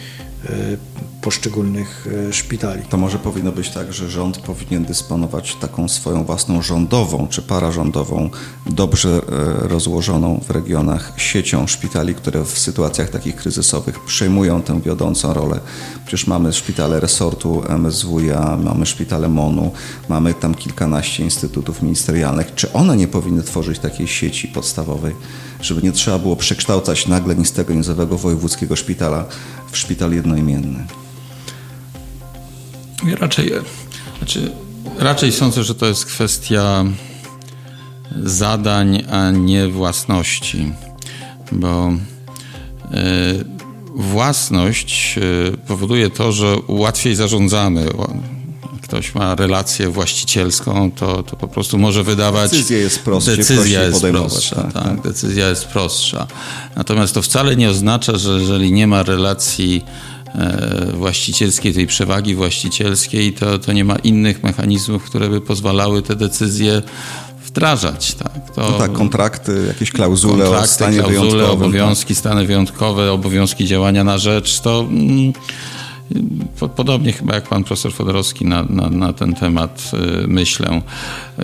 poszczególnych 1.22 2.08
e, 2.28 2.32
szpitali. 2.32 2.82
To 2.88 2.96
może 2.96 3.18
powinno 3.18 3.52
być 3.52 3.70
tak, 3.70 3.92
że 3.92 4.10
rząd 4.10 4.38
powinien 4.38 4.84
dysponować 4.84 5.54
taką 5.54 5.88
swoją 5.88 6.24
własną 6.24 6.62
rządową 6.62 7.28
czy 7.30 7.42
pararządową, 7.42 8.30
dobrze 8.66 9.08
e, 9.08 9.68
rozłożoną 9.68 10.40
w 10.46 10.50
regionach 10.50 11.12
siecią 11.16 11.66
szpitali, 11.66 12.14
które 12.14 12.44
w 12.44 12.58
sytuacjach 12.58 13.10
takich 13.10 13.36
kryzysowych 13.36 14.04
przejmują 14.04 14.62
tę 14.62 14.80
wiodącą 14.80 15.34
rolę. 15.34 15.60
Przecież 16.06 16.26
mamy 16.26 16.52
szpitale 16.52 17.00
resortu 17.00 17.62
MSWiA, 17.78 18.56
mamy 18.64 18.86
szpitale 18.86 19.28
MONU, 19.28 19.72
mamy 20.08 20.34
tam 20.34 20.54
kilkanaście 20.54 21.24
instytutów 21.24 21.82
ministerialnych. 21.82 22.54
Czy 22.54 22.72
one 22.72 22.96
nie 22.96 23.08
powinny 23.08 23.42
tworzyć 23.42 23.78
takiej 23.78 24.08
sieci 24.08 24.48
podstawowej, 24.48 25.14
żeby 25.62 25.82
nie 25.82 25.92
trzeba 25.92 26.18
było 26.18 26.36
przekształcać 26.36 27.06
nagle 27.06 27.34
nic 27.34 27.52
tego 27.52 27.74
nizowego 27.74 28.18
wojewódzkiego 28.18 28.76
szpitala 28.76 29.24
w 29.72 29.78
szpital 29.78 30.12
jednoimienny? 30.12 30.86
Ja 33.06 33.16
raczej, 33.16 33.52
znaczy, 34.18 34.52
raczej 34.98 35.32
sądzę, 35.32 35.64
że 35.64 35.74
to 35.74 35.86
jest 35.86 36.04
kwestia 36.04 36.84
zadań, 38.22 39.04
a 39.10 39.30
nie 39.30 39.68
własności, 39.68 40.72
bo 41.52 41.88
e, 41.88 41.92
własność 43.94 45.18
e, 45.18 45.56
powoduje 45.56 46.10
to, 46.10 46.32
że 46.32 46.56
łatwiej 46.68 47.14
zarządzamy. 47.14 47.86
Ktoś 48.92 49.14
ma 49.14 49.34
relację 49.34 49.88
właścicielską, 49.88 50.90
to, 50.92 51.22
to 51.22 51.36
po 51.36 51.48
prostu 51.48 51.78
może 51.78 52.02
wydawać. 52.04 52.50
Decyzja 52.50 52.78
jest 52.78 53.02
prostsza, 53.02 53.36
Decyzja 53.36 53.82
jest 53.82 54.02
prostsza, 54.02 54.56
tak, 54.56 54.72
tak, 54.72 54.84
tak. 54.84 55.00
decyzja 55.00 55.48
jest 55.48 55.64
prostsza. 55.64 56.26
Natomiast 56.76 57.14
to 57.14 57.22
wcale 57.22 57.56
nie 57.56 57.70
oznacza, 57.70 58.18
że 58.18 58.40
jeżeli 58.40 58.72
nie 58.72 58.86
ma 58.86 59.02
relacji 59.02 59.84
e, 60.34 60.92
właścicielskiej, 60.96 61.74
tej 61.74 61.86
przewagi 61.86 62.34
właścicielskiej, 62.34 63.32
to, 63.32 63.58
to 63.58 63.72
nie 63.72 63.84
ma 63.84 63.96
innych 63.96 64.42
mechanizmów, 64.42 65.04
które 65.04 65.28
by 65.28 65.40
pozwalały 65.40 66.02
te 66.02 66.16
decyzje 66.16 66.82
wdrażać. 67.46 68.14
Tak, 68.14 68.54
to 68.54 68.70
No 68.70 68.78
tak, 68.78 68.92
kontrakty, 68.92 69.64
jakieś 69.68 69.90
klauzule 69.90 70.34
o 70.44 70.46
kontrakty, 70.46 70.68
stanie 70.74 70.98
klauzule, 70.98 71.20
wyjątkowym. 71.20 71.48
tak. 71.58 71.66
obowiązki, 71.66 72.14
stany 72.14 72.46
wyjątkowe, 72.46 73.12
obowiązki 73.12 73.66
działania 73.66 74.04
na 74.04 74.18
rzecz, 74.18 74.60
to 74.60 74.80
mm, 74.80 75.32
podobnie 76.76 77.12
chyba 77.12 77.34
jak 77.34 77.48
pan 77.48 77.64
profesor 77.64 77.92
Fodorowski 77.92 78.44
na, 78.44 78.62
na, 78.62 78.90
na 78.90 79.12
ten 79.12 79.34
temat 79.34 79.90
y, 79.94 80.28
myślę. 80.28 80.82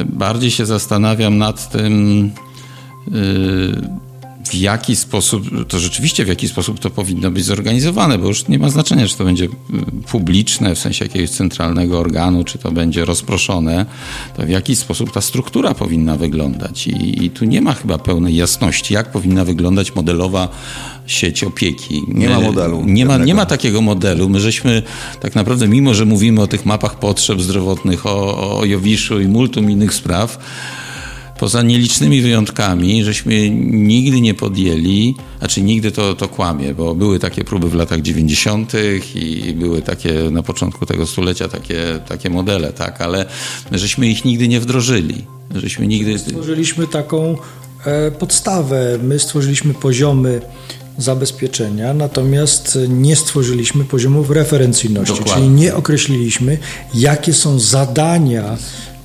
Bardziej 0.05 0.51
się 0.51 0.67
zastanawiam 0.67 1.39
nad 1.39 1.71
tym, 1.71 2.25
y, 3.15 3.99
w 4.49 4.55
jaki 4.55 4.97
sposób, 4.97 5.69
to 5.69 5.79
rzeczywiście 5.79 6.25
w 6.25 6.29
jaki 6.29 6.49
sposób 6.49 6.81
to 6.81 6.91
powinno 6.91 7.31
być 7.31 7.45
zorganizowane, 7.45 8.19
bo 8.19 8.29
już 8.29 8.49
nie 8.49 8.59
ma 8.59 8.69
znaczenia, 8.69 9.07
czy 9.07 9.17
to 9.17 9.25
będzie 9.25 9.45
y, 9.45 9.49
publiczne, 10.11 10.75
w 10.75 10.79
sensie 10.79 11.05
jakiegoś 11.05 11.31
centralnego 11.31 11.99
organu, 11.99 12.45
czy 12.45 12.59
to 12.59 12.73
będzie 12.73 13.05
rozproszone, 13.05 13.87
to 14.37 14.43
w 14.43 14.49
jaki 14.49 14.77
sposób 14.77 15.13
ta 15.13 15.21
struktura 15.21 15.75
powinna 15.75 16.17
wyglądać. 16.17 16.87
I, 16.87 17.25
i 17.25 17.31
tu 17.31 17.45
nie 17.45 17.61
ma 17.61 17.75
chyba 17.75 17.99
pełnej 17.99 18.37
jasności, 18.37 18.95
jak 18.95 19.13
powinna 19.13 19.45
wyglądać 19.45 19.95
modelowa 19.95 20.49
sieć 21.07 21.45
opieki. 21.45 22.03
Nie 22.09 22.29
ma 22.29 22.41
modelu 22.41 22.85
Nie 22.85 23.07
ma, 23.07 23.17
nie 23.17 23.35
ma 23.35 23.47
takiego 23.47 23.81
modelu. 23.81 24.29
My 24.29 24.41
żeśmy 24.41 24.83
tak 25.21 25.35
naprawdę, 25.35 25.69
mimo 25.69 25.95
że 25.95 26.05
mówimy 26.05 26.43
o 26.43 26.47
tych 26.47 26.67
mapach 26.67 26.99
potrzeb 26.99 27.41
zdrowotnych, 27.41 28.07
o, 28.07 28.59
o 28.59 28.65
Jowiszu 28.65 29.21
i 29.21 29.27
multum 29.27 29.71
innych 29.71 29.95
spraw, 29.95 30.39
poza 31.39 31.63
nielicznymi 31.63 32.21
wyjątkami, 32.21 33.05
żeśmy 33.05 33.51
nigdy 33.71 34.21
nie 34.21 34.35
podjęli, 34.35 35.15
znaczy 35.39 35.63
nigdy 35.63 35.91
to, 35.91 36.15
to 36.15 36.29
kłamie, 36.29 36.75
bo 36.75 36.95
były 36.95 37.19
takie 37.19 37.45
próby 37.45 37.69
w 37.69 37.75
latach 37.75 38.03
90. 38.03 38.73
i 39.15 39.55
były 39.57 39.83
takie 39.83 40.13
na 40.31 40.43
początku 40.43 40.87
tego 40.87 41.07
stulecia 41.07 41.49
takie, 41.49 42.01
takie 42.09 42.31
modele, 42.31 42.73
tak, 42.73 43.01
ale 43.01 43.27
my 43.71 43.79
żeśmy 43.79 44.07
ich 44.09 44.25
nigdy 44.25 44.49
nie 44.49 44.61
wdrożyli. 44.61 45.25
Żeśmy 45.55 45.87
nigdy. 45.87 46.19
Stworzyliśmy 46.19 46.87
taką 46.87 47.37
e, 47.85 48.11
podstawę. 48.11 48.99
My 49.03 49.19
stworzyliśmy 49.19 49.75
poziomy 49.75 50.41
zabezpieczenia, 50.99 51.95
natomiast 51.95 52.79
nie 52.89 53.17
stworzyliśmy 53.17 53.85
poziomów 53.85 54.31
referencyjności, 54.31 55.19
Dokładnie. 55.19 55.35
czyli 55.35 55.49
nie 55.49 55.75
określiliśmy, 55.75 56.59
jakie 56.95 57.33
są 57.33 57.59
zadania 57.59 58.57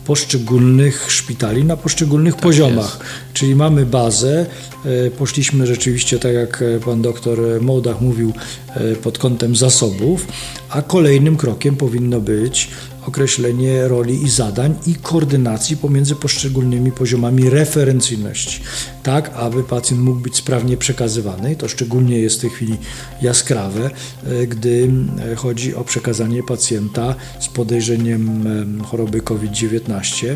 poszczególnych 0.06 1.12
szpitali 1.12 1.66
na 1.66 1.78
poszczególnych 1.78 2.36
poziomach. 2.36 3.00
Czyli 3.34 3.56
mamy 3.56 3.86
bazę, 3.86 4.46
e, 4.86 5.12
poszliśmy 5.12 5.68
rzeczywiście, 5.68 6.20
tak 6.20 6.34
jak 6.34 6.62
e, 6.62 6.80
pan 6.80 7.02
doktor 7.02 7.62
Mołdach 7.62 8.02
mówił, 8.02 8.34
e, 8.70 8.96
pod 8.96 9.18
kątem 9.18 9.56
zasobów, 9.56 10.28
a 10.70 10.82
kolejnym 10.82 11.38
krokiem 11.38 11.76
powinno 11.76 12.20
być 12.20 12.70
określenie 13.08 13.88
roli 13.88 14.24
i 14.24 14.30
zadań 14.30 14.76
i 14.88 14.96
koordynacji 14.96 15.78
pomiędzy 15.78 16.16
poszczególnymi 16.16 16.92
poziomami 16.92 17.50
referencyjności, 17.50 18.62
tak 19.04 19.32
aby 19.36 19.64
pacjent 19.64 20.02
mógł 20.02 20.20
być 20.20 20.36
sprawnie 20.36 20.78
przekazywany. 20.78 21.54
I 21.54 21.56
to 21.56 21.68
szczególnie 21.68 22.20
jest 22.20 22.38
w 22.38 22.42
tej 22.42 22.50
chwili 22.50 22.78
jaskrawe, 23.22 23.90
e, 24.24 24.48
gdy 24.48 24.92
e, 25.32 25.36
chodzi 25.36 25.76
o 25.76 25.84
przekazanie 25.84 26.44
pacjenta 26.44 27.16
z 27.40 27.48
podejrzeniem 27.48 28.48
em, 28.48 28.84
choroby 28.84 29.22
COVID-19 29.22 30.36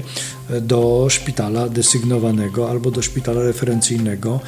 e, 0.49 0.61
do 0.61 1.07
szpitala 1.09 1.69
desygnowanego 1.69 2.69
albo 2.69 2.91
do 2.91 3.01
szpitala 3.01 3.43
referencyjnego. 3.43 4.39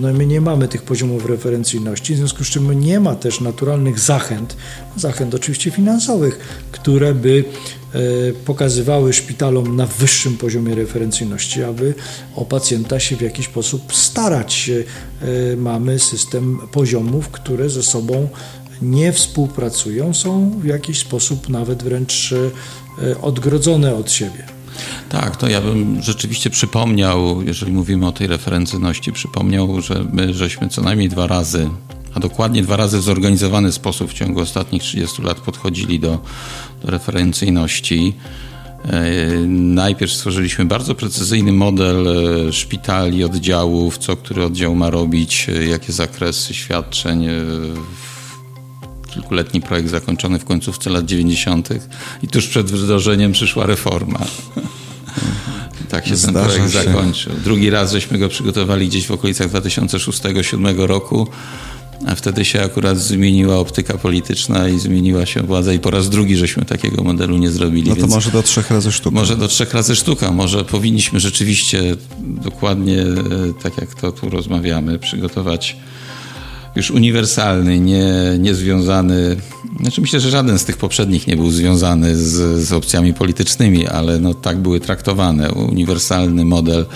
No 0.00 0.10
i 0.10 0.12
my 0.12 0.26
nie 0.26 0.40
mamy 0.40 0.68
tych 0.68 0.82
poziomów 0.82 1.26
referencyjności, 1.26 2.14
w 2.14 2.16
związku 2.16 2.44
z 2.44 2.48
czym 2.48 2.80
nie 2.80 3.00
ma 3.00 3.14
też 3.14 3.40
naturalnych 3.40 3.98
zachęt, 3.98 4.56
zachęt 4.96 5.34
oczywiście 5.34 5.70
finansowych, 5.70 6.38
które 6.72 7.14
by 7.14 7.44
e, 7.48 7.65
pokazywały 8.44 9.12
szpitalom 9.12 9.76
na 9.76 9.86
wyższym 9.86 10.36
poziomie 10.36 10.74
referencyjności, 10.74 11.62
aby 11.62 11.94
o 12.34 12.44
pacjenta 12.44 13.00
się 13.00 13.16
w 13.16 13.20
jakiś 13.20 13.46
sposób 13.46 13.94
starać. 13.94 14.70
E, 14.70 15.56
Mamy 15.56 15.98
system 15.98 16.58
poziomów, 16.72 17.28
które 17.28 17.70
ze 17.70 17.82
sobą 17.82 18.28
nie 18.82 19.12
współpracują, 19.12 20.14
są 20.14 20.50
w 20.60 20.64
jakiś 20.64 20.98
sposób 20.98 21.48
nawet 21.48 21.82
wręcz 21.82 22.32
e, 22.32 23.20
odgrodzone 23.20 23.94
od 23.94 24.12
siebie. 24.12 24.46
Tak, 25.08 25.36
to 25.36 25.48
ja 25.48 25.60
bym 25.60 26.02
rzeczywiście 26.02 26.50
przypomniał, 26.50 27.42
jeżeli 27.42 27.72
mówimy 27.72 28.06
o 28.06 28.12
tej 28.12 28.26
referencyjności, 28.26 29.12
przypomniał, 29.12 29.80
że 29.80 30.04
my 30.12 30.34
żeśmy 30.34 30.68
co 30.68 30.82
najmniej 30.82 31.08
dwa 31.08 31.26
razy, 31.26 31.70
a 32.16 32.20
dokładnie 32.20 32.62
dwa 32.62 32.76
razy 32.76 32.98
w 32.98 33.02
zorganizowany 33.02 33.72
sposób 33.72 34.10
w 34.10 34.14
ciągu 34.14 34.40
ostatnich 34.40 34.82
30 34.82 35.22
lat 35.22 35.40
podchodzili 35.40 36.00
do, 36.00 36.18
do 36.82 36.90
referencyjności. 36.90 38.14
E, 38.84 39.04
Najpierw 39.48 40.12
stworzyliśmy 40.12 40.64
bardzo 40.64 40.94
precyzyjny 40.94 41.52
model 41.52 42.08
e, 42.08 42.52
szpitali, 42.52 43.24
oddziałów, 43.24 43.98
co 43.98 44.16
który 44.16 44.44
oddział 44.44 44.74
ma 44.74 44.90
robić, 44.90 45.46
e, 45.48 45.66
jakie 45.66 45.92
zakresy 45.92 46.54
świadczeń. 46.54 47.26
Kilkuletni 49.14 49.60
projekt 49.60 49.90
zakończony 49.90 50.38
w 50.38 50.44
końcówce 50.44 50.90
lat 50.90 51.04
90. 51.04 51.68
i 52.22 52.28
tuż 52.28 52.46
przed 52.48 52.70
wdrożeniem 52.70 53.32
przyszła 53.32 53.66
reforma. 53.66 54.18
Tak 55.88 56.04
się 56.04 56.10
ten 56.10 56.18
Zdarza 56.18 56.48
projekt 56.48 56.72
się. 56.72 56.82
zakończył. 56.82 57.32
Drugi 57.44 57.70
raz 57.70 57.92
żeśmy 57.92 58.18
go 58.18 58.28
przygotowali 58.28 58.88
gdzieś 58.88 59.06
w 59.06 59.10
okolicach 59.10 59.50
2006-2007 59.50 60.86
roku, 60.86 61.28
a 62.06 62.14
wtedy 62.14 62.44
się 62.44 62.62
akurat 62.62 62.98
zmieniła 62.98 63.56
optyka 63.58 63.98
polityczna 63.98 64.68
i 64.68 64.78
zmieniła 64.78 65.26
się 65.26 65.42
władza 65.42 65.72
i 65.72 65.78
po 65.78 65.90
raz 65.90 66.10
drugi 66.10 66.36
żeśmy 66.36 66.64
takiego 66.64 67.04
modelu 67.04 67.36
nie 67.36 67.50
zrobili. 67.50 67.90
No 67.90 67.96
to 67.96 68.06
może 68.06 68.30
do 68.30 68.42
trzech 68.42 68.70
razy 68.70 68.92
sztuka. 68.92 69.16
może 69.16 69.36
do 69.36 69.48
trzech 69.48 69.74
razy 69.74 69.96
sztuka. 69.96 70.32
Może 70.32 70.64
powinniśmy 70.64 71.20
rzeczywiście 71.20 71.96
dokładnie 72.20 73.02
e, 73.02 73.06
tak 73.62 73.78
jak 73.78 73.94
to 73.94 74.12
tu 74.12 74.30
rozmawiamy, 74.30 74.98
przygotować 74.98 75.76
już 76.76 76.90
uniwersalny, 76.90 77.80
nie, 77.80 78.12
nie 78.38 78.54
związany. 78.54 79.36
Znaczy 79.80 80.00
myślę, 80.00 80.20
że 80.20 80.30
żaden 80.30 80.58
z 80.58 80.64
tych 80.64 80.76
poprzednich 80.76 81.26
nie 81.26 81.36
był 81.36 81.50
związany 81.50 82.16
z, 82.16 82.62
z 82.64 82.72
opcjami 82.72 83.14
politycznymi, 83.14 83.86
ale 83.86 84.18
no 84.18 84.34
tak 84.34 84.58
były 84.58 84.80
traktowane. 84.80 85.52
Uniwersalny 85.52 86.44
model, 86.44 86.86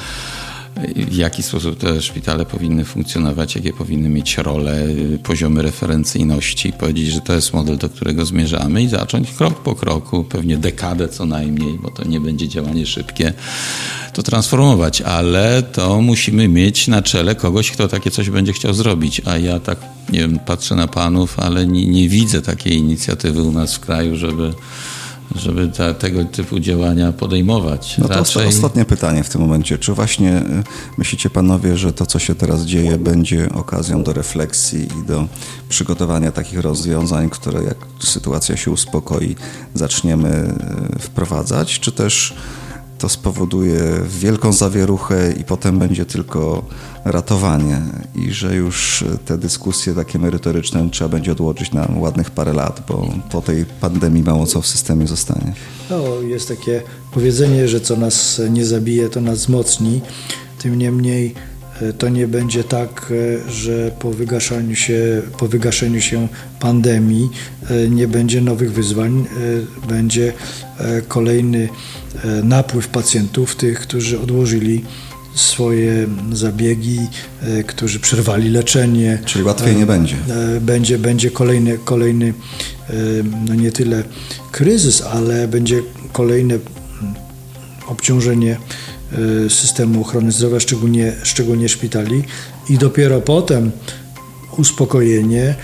w 0.96 1.14
jaki 1.14 1.42
sposób 1.42 1.78
te 1.78 2.02
szpitale 2.02 2.46
powinny 2.46 2.84
funkcjonować, 2.84 3.56
jakie 3.56 3.72
powinny 3.72 4.08
mieć 4.08 4.38
role, 4.38 4.86
poziomy 5.22 5.62
referencyjności, 5.62 6.72
powiedzieć, 6.72 7.06
że 7.06 7.20
to 7.20 7.32
jest 7.32 7.52
model, 7.52 7.78
do 7.78 7.88
którego 7.88 8.26
zmierzamy 8.26 8.82
i 8.82 8.88
zacząć 8.88 9.30
krok 9.30 9.62
po 9.62 9.74
kroku, 9.74 10.24
pewnie 10.24 10.56
dekadę 10.56 11.08
co 11.08 11.26
najmniej, 11.26 11.78
bo 11.82 11.90
to 11.90 12.04
nie 12.04 12.20
będzie 12.20 12.48
działanie 12.48 12.86
szybkie, 12.86 13.32
to 14.12 14.22
transformować, 14.22 15.02
ale 15.02 15.62
to 15.62 16.00
musimy 16.00 16.48
mieć 16.48 16.88
na 16.88 17.02
czele 17.02 17.34
kogoś, 17.34 17.70
kto 17.70 17.88
takie 17.88 18.10
coś 18.10 18.30
będzie 18.30 18.52
chciał 18.52 18.74
zrobić, 18.74 19.22
a 19.24 19.38
ja 19.38 19.60
tak, 19.60 19.78
nie 20.12 20.18
wiem, 20.18 20.38
patrzę 20.38 20.74
na 20.74 20.88
panów, 20.88 21.38
ale 21.38 21.66
nie, 21.66 21.86
nie 21.86 22.08
widzę 22.08 22.42
takiej 22.42 22.76
inicjatywy 22.76 23.42
u 23.42 23.52
nas 23.52 23.74
w 23.74 23.80
kraju, 23.80 24.16
żeby 24.16 24.52
żeby 25.34 25.68
ta, 25.68 25.94
tego 25.94 26.24
typu 26.24 26.60
działania 26.60 27.12
podejmować. 27.12 27.98
No 27.98 28.08
to 28.08 28.14
Raczej... 28.14 28.46
ostatnie 28.46 28.84
pytanie 28.84 29.24
w 29.24 29.28
tym 29.28 29.40
momencie. 29.40 29.78
Czy 29.78 29.92
właśnie 29.92 30.38
y, 30.38 30.42
myślicie 30.98 31.30
panowie, 31.30 31.76
że 31.76 31.92
to, 31.92 32.06
co 32.06 32.18
się 32.18 32.34
teraz 32.34 32.62
dzieje, 32.62 32.98
będzie 32.98 33.48
okazją 33.54 34.02
do 34.02 34.12
refleksji 34.12 34.88
i 35.00 35.06
do 35.06 35.28
przygotowania 35.68 36.32
takich 36.32 36.60
rozwiązań, 36.60 37.30
które 37.30 37.62
jak 37.62 37.76
sytuacja 38.00 38.56
się 38.56 38.70
uspokoi, 38.70 39.36
zaczniemy 39.74 40.54
y, 40.96 40.98
wprowadzać? 40.98 41.80
Czy 41.80 41.92
też 41.92 42.34
to 43.00 43.08
spowoduje 43.08 43.80
wielką 44.20 44.52
zawieruchę 44.52 45.32
i 45.32 45.44
potem 45.44 45.78
będzie 45.78 46.06
tylko 46.06 46.64
ratowanie 47.04 47.80
i 48.14 48.30
że 48.30 48.56
już 48.56 49.04
te 49.24 49.38
dyskusje 49.38 49.94
takie 49.94 50.18
merytoryczne 50.18 50.90
trzeba 50.90 51.08
będzie 51.10 51.32
odłożyć 51.32 51.72
na 51.72 51.88
ładnych 51.96 52.30
parę 52.30 52.52
lat, 52.52 52.82
bo 52.88 53.08
po 53.30 53.42
tej 53.42 53.64
pandemii 53.64 54.22
mało 54.22 54.46
co 54.46 54.62
w 54.62 54.66
systemie 54.66 55.06
zostanie. 55.06 55.52
No, 55.90 56.20
jest 56.20 56.48
takie 56.48 56.82
powiedzenie, 57.12 57.68
że 57.68 57.80
co 57.80 57.96
nas 57.96 58.40
nie 58.50 58.66
zabije, 58.66 59.08
to 59.08 59.20
nas 59.20 59.38
wzmocni. 59.38 60.00
Tym 60.58 60.78
niemniej 60.78 61.34
to 61.98 62.08
nie 62.08 62.28
będzie 62.28 62.64
tak, 62.64 63.12
e, 63.46 63.50
że 63.52 63.90
po 63.98 64.10
wygaszaniu 64.10 64.76
się, 64.76 65.22
po 65.38 65.48
wygaszeniu 65.48 66.00
się 66.00 66.28
pandemii 66.60 67.30
e, 67.70 67.88
nie 67.88 68.08
będzie 68.08 68.40
nowych 68.40 68.72
wyzwań, 68.72 69.26
e, 69.84 69.86
będzie 69.88 70.32
kolejny 71.08 71.68
napływ 72.44 72.88
pacjentów, 72.88 73.56
tych, 73.56 73.80
którzy 73.80 74.20
odłożyli 74.20 74.84
swoje 75.34 76.06
zabiegi, 76.32 76.98
którzy 77.66 78.00
przerwali 78.00 78.50
leczenie. 78.50 79.18
Czyli 79.24 79.44
łatwiej 79.44 79.76
nie 79.76 79.86
będzie. 79.86 80.16
Będzie, 80.60 80.98
będzie 80.98 81.30
kolejny, 81.30 81.78
kolejny 81.84 82.34
no 83.48 83.54
nie 83.54 83.72
tyle 83.72 84.04
kryzys, 84.52 85.02
ale 85.02 85.48
będzie 85.48 85.82
kolejne 86.12 86.54
mm, 86.54 87.14
obciążenie 87.86 88.56
systemu 89.48 90.00
ochrony 90.00 90.32
zdrowia, 90.32 90.60
szczególnie, 90.60 91.12
szczególnie 91.22 91.68
szpitali. 91.68 92.24
I 92.68 92.78
dopiero 92.78 93.20
potem 93.20 93.70
uspokojenie, 94.56 95.54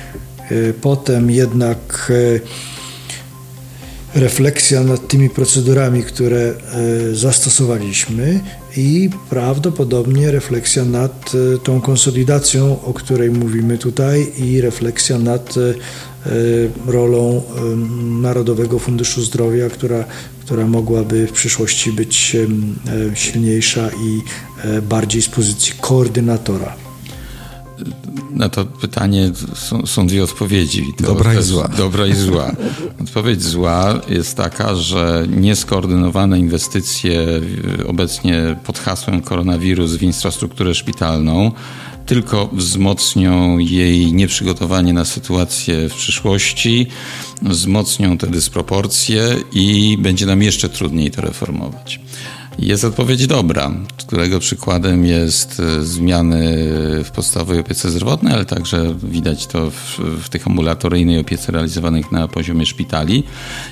e, 0.51 0.73
potem 0.73 1.31
jednak 1.31 2.13
e, 2.15 2.41
refleksja 4.21 4.85
nad 4.85 5.09
tymi 5.09 5.31
procedurami, 5.31 6.03
które 6.03 6.55
zastosowaliśmy 7.13 8.41
i 8.77 9.11
prawdopodobnie 9.31 10.31
refleksja 10.31 10.85
nad 10.85 11.33
tą 11.65 11.81
konsolidacją, 11.81 12.83
o 12.83 12.93
której 12.95 13.31
mówimy 13.31 13.79
tutaj 13.79 14.33
i 14.39 14.61
refleksja 14.61 15.19
nad 15.19 15.55
rolą 16.87 17.43
Narodowego 18.21 18.79
Funduszu 18.79 19.23
Zdrowia, 19.23 19.69
która, 19.71 20.05
która 20.47 20.67
mogłaby 20.67 21.27
w 21.27 21.33
przyszłości 21.33 21.93
być 21.93 22.37
e, 22.37 23.17
silniejsza 23.17 23.89
i 23.89 24.21
e, 24.65 24.83
bardziej 24.83 25.23
z 25.23 25.29
pozycji 25.29 25.73
koordynatora. 25.81 26.77
Na 28.31 28.49
to 28.49 28.65
pytanie 28.65 29.33
są, 29.55 29.87
są 29.87 30.07
dwie 30.07 30.25
odpowiedzi. 30.25 30.85
To 30.97 31.03
Dobra 31.05 31.35
i 31.35 31.43
zła. 31.43 31.69
Dobra 31.69 32.07
i 32.07 32.15
zła. 32.15 32.53
Odpowiedź 33.05 33.43
zła 33.43 34.01
jest 34.09 34.37
taka, 34.37 34.75
że 34.75 35.27
nieskoordynowane 35.37 36.39
inwestycje 36.39 37.27
w- 37.41 37.85
obecnie 37.89 38.57
pod 38.65 38.79
hasłem 38.79 39.23
koronawirus 39.23 39.93
w 39.93 40.03
infrastrukturę 40.03 40.75
szpitalną 40.75 41.53
tylko 42.07 42.49
wzmocnią 42.53 43.59
jej 43.59 44.13
nieprzygotowanie 44.13 44.93
na 44.93 45.05
sytuację 45.05 45.89
w 45.89 45.95
przyszłości, 45.95 46.87
wzmocnią 47.43 48.19
te 48.19 48.27
dysproporcje 48.27 49.37
i 49.53 49.99
będzie 50.01 50.27
nam 50.27 50.43
jeszcze 50.43 50.69
trudniej 50.69 51.11
to 51.11 51.23
reformować. 51.23 52.01
Jest 52.59 52.85
odpowiedź 52.85 53.27
dobra, 53.27 53.71
którego 53.97 54.41
przykładem 54.41 55.05
jest 55.05 55.61
e, 55.61 55.83
zmiany 55.83 56.57
w 57.05 57.11
podstawowej 57.15 57.61
opiece 57.61 57.91
zdrowotnej, 57.91 58.35
ale 58.35 58.45
także 58.45 58.95
widać 59.03 59.47
to 59.47 59.71
w, 59.71 59.99
w 59.99 60.29
tych 60.29 60.47
ambulatoryjnej 60.47 61.19
opiece 61.19 61.53
realizowanych 61.53 62.13
na 62.13 62.29
poziomie 62.29 62.67
szpitali. 62.67 63.23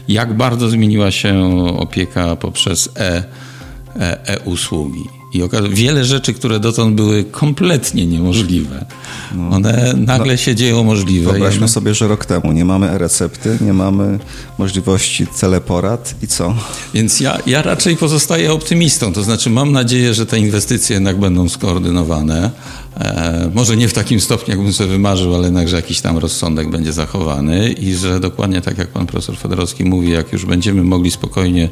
Jak 0.09 0.37
bardzo 0.37 0.69
zmieniła 0.69 1.11
się 1.11 1.57
opieka 1.79 2.37
poprzez 2.37 2.89
e, 2.97 3.25
e, 3.97 4.29
e-usługi. 4.29 5.14
I 5.35 5.43
wiele 5.71 6.05
rzeczy, 6.05 6.35
które 6.35 6.61
dotąd 6.61 6.95
były 6.97 7.25
kompletnie 7.25 8.07
niemożliwe, 8.07 8.85
one 9.51 9.95
nagle 9.97 10.39
się 10.39 10.55
dzieją 10.55 10.85
możliwe. 10.85 11.33
Wyobraźmy 11.33 11.67
I- 11.67 11.69
sobie, 11.69 11.95
że 11.95 12.09
rok 12.09 12.25
temu 12.25 12.53
nie 12.53 12.65
mamy 12.65 12.91
e-recepty, 12.91 13.59
nie 13.61 13.73
mamy 13.73 14.19
możliwości 14.59 15.27
teleporad 15.41 16.15
i 16.23 16.27
co? 16.27 16.55
Więc 16.95 17.21
ja, 17.21 17.39
ja 17.47 17.63
raczej 17.63 17.97
pozostaję 17.97 18.53
optymistą, 18.53 19.13
to 19.13 19.23
znaczy 19.23 19.51
mam 19.51 19.73
nadzieję, 19.73 20.15
że 20.15 20.27
te 20.27 20.39
inwestycje 20.39 20.95
jednak 20.95 21.21
będą 21.21 21.49
skoordynowane. 21.49 22.51
E, 23.01 23.51
może 23.55 23.77
nie 23.77 23.89
w 23.89 23.93
takim 23.93 24.21
stopniu, 24.21 24.55
jakbym 24.55 24.73
sobie 24.73 24.91
wymarzył, 24.91 25.35
ale 25.35 25.45
jednakże 25.45 25.77
jakiś 25.77 26.01
tam 26.01 26.19
rozsądek 26.19 26.71
będzie 26.71 26.93
zachowany 26.93 27.73
i 27.73 27.95
że 27.95 28.21
dokładnie 28.21 28.61
tak 28.61 28.79
jak 28.79 28.89
pan 28.89 29.07
profesor 29.07 29.37
Fedorowski 29.37 29.85
mówi, 29.85 30.11
jak 30.11 30.33
już 30.33 30.47
będziemy 30.47 30.85
mogli 30.85 31.11
spokojnie 31.11 31.69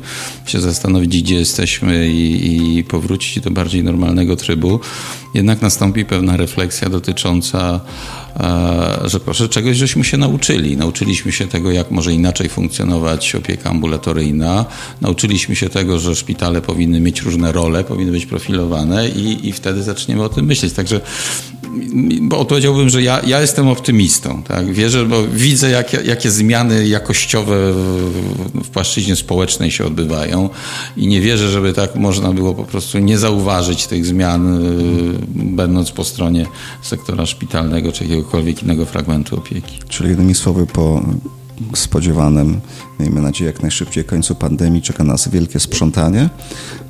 się 0.47 0.61
zastanowić, 0.61 1.23
gdzie 1.23 1.35
jesteśmy 1.35 2.09
i, 2.09 2.79
i 2.79 2.85
powrócić 2.85 3.41
do 3.41 3.51
bardziej 3.53 3.85
normalnego 3.85 4.37
trybu, 4.37 4.81
jednak 5.35 5.63
nastąpi 5.63 6.05
pewna 6.05 6.37
refleksja 6.37 6.89
dotycząca, 6.89 7.81
że 9.05 9.21
proszę, 9.21 9.49
czegoś 9.49 9.77
żeśmy 9.77 10.05
się 10.05 10.17
nauczyli. 10.17 10.77
Nauczyliśmy 10.77 11.33
się 11.33 11.47
tego, 11.47 11.71
jak 11.71 11.91
może 11.91 12.13
inaczej 12.13 12.49
funkcjonować 12.49 13.35
opieka 13.35 13.71
ambulatoryjna. 13.71 14.65
Nauczyliśmy 15.01 15.57
się 15.57 15.69
tego, 15.69 15.99
że 15.99 16.17
szpitale 16.17 16.61
powinny 16.61 17.01
mieć 17.01 17.23
różne 17.23 17.53
role, 17.53 17.85
powinny 17.85 18.13
być 18.13 18.27
profilowane 18.27 19.09
i, 19.09 19.49
i 19.49 19.53
wtedy 19.53 19.83
zaczniemy 19.83 20.25
o 20.25 20.29
tym 20.29 20.47
myśleć. 20.47 20.73
Także 20.73 21.01
bo 22.21 22.39
odpowiedziałbym, 22.39 22.89
że 22.89 23.03
ja, 23.03 23.21
ja 23.27 23.41
jestem 23.41 23.69
optymistą. 23.69 24.43
Tak? 24.43 24.73
Wierzę, 24.73 25.05
bo 25.05 25.27
widzę, 25.27 25.71
jakie, 25.71 25.99
jakie 26.05 26.31
zmiany 26.31 26.89
jakościowe 26.89 27.73
w, 27.73 28.65
w 28.65 28.69
płaszczyźnie 28.69 29.17
społecznej 29.17 29.71
się 29.71 29.85
odbywają 29.85 30.51
i 30.97 31.07
nie 31.07 31.21
wierzę, 31.21 31.51
żeby 31.51 31.73
tak 31.73 31.95
można 31.95 32.33
było 32.33 32.55
po 32.55 32.65
prostu 32.65 32.99
nie 32.99 33.19
zauważyć 33.19 33.87
tych 33.87 34.07
zmian, 34.07 34.57
y, 34.57 35.19
będąc 35.35 35.91
po 35.91 36.05
stronie 36.05 36.47
sektora 36.83 37.27
szpitalnego 37.27 37.93
czy 37.93 38.07
jakiegokolwiek 38.23 38.63
innego 38.63 38.87
fragmentu 38.87 39.37
opieki. 39.37 39.79
Czyli 39.89 40.11
innymi 40.13 40.35
słowy, 40.35 40.67
po 40.67 41.03
spodziewanym, 41.75 42.61
miejmy 43.01 43.21
nadzieję, 43.21 43.51
jak 43.51 43.63
najszybciej 43.63 44.05
końcu 44.05 44.35
pandemii 44.35 44.83
czeka 44.83 45.05
nas 45.05 45.29
wielkie 45.29 45.61
sprzątanie, 45.61 46.31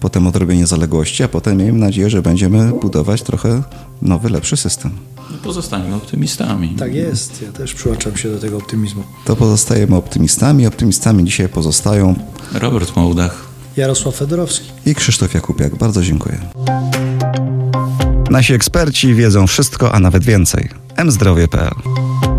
potem 0.01 0.27
odrobienie 0.27 0.67
zaległości, 0.67 1.23
a 1.23 1.29
potem 1.29 1.57
miejmy 1.57 1.79
nadzieję, 1.79 2.11
że 2.11 2.23
będziemy 2.23 2.73
budować 2.81 3.23
trochę 3.23 3.63
nowy, 4.03 4.31
lepszy 4.31 4.57
system. 4.57 4.91
No, 5.31 5.37
Pozostańmy 5.45 5.95
optymistami. 5.95 6.69
Tak 6.69 6.95
jest, 6.95 7.43
ja 7.43 7.53
też 7.53 7.75
przyłączam 7.75 8.17
się 8.17 8.31
do 8.31 8.39
tego 8.39 8.57
optymizmu. 8.57 9.03
To 9.25 9.37
pozostajemy 9.37 9.97
optymistami. 9.97 10.67
Optymistami 10.67 11.25
dzisiaj 11.25 11.49
pozostają 11.49 12.15
Robert 12.55 12.97
Mołdach. 12.97 13.45
Jarosław 13.77 14.17
Fedorowski. 14.17 14.67
i 14.87 14.95
Krzysztof 14.95 15.35
Jakubiak. 15.35 15.77
Bardzo 15.77 16.03
dziękuję. 16.03 16.41
Nasi 18.31 18.53
eksperci 18.55 19.15
wiedzą 19.15 19.47
wszystko, 19.47 19.93
a 19.95 20.01
nawet 20.01 20.25
więcej. 20.25 20.82
mzdrowie.pl 20.99 22.32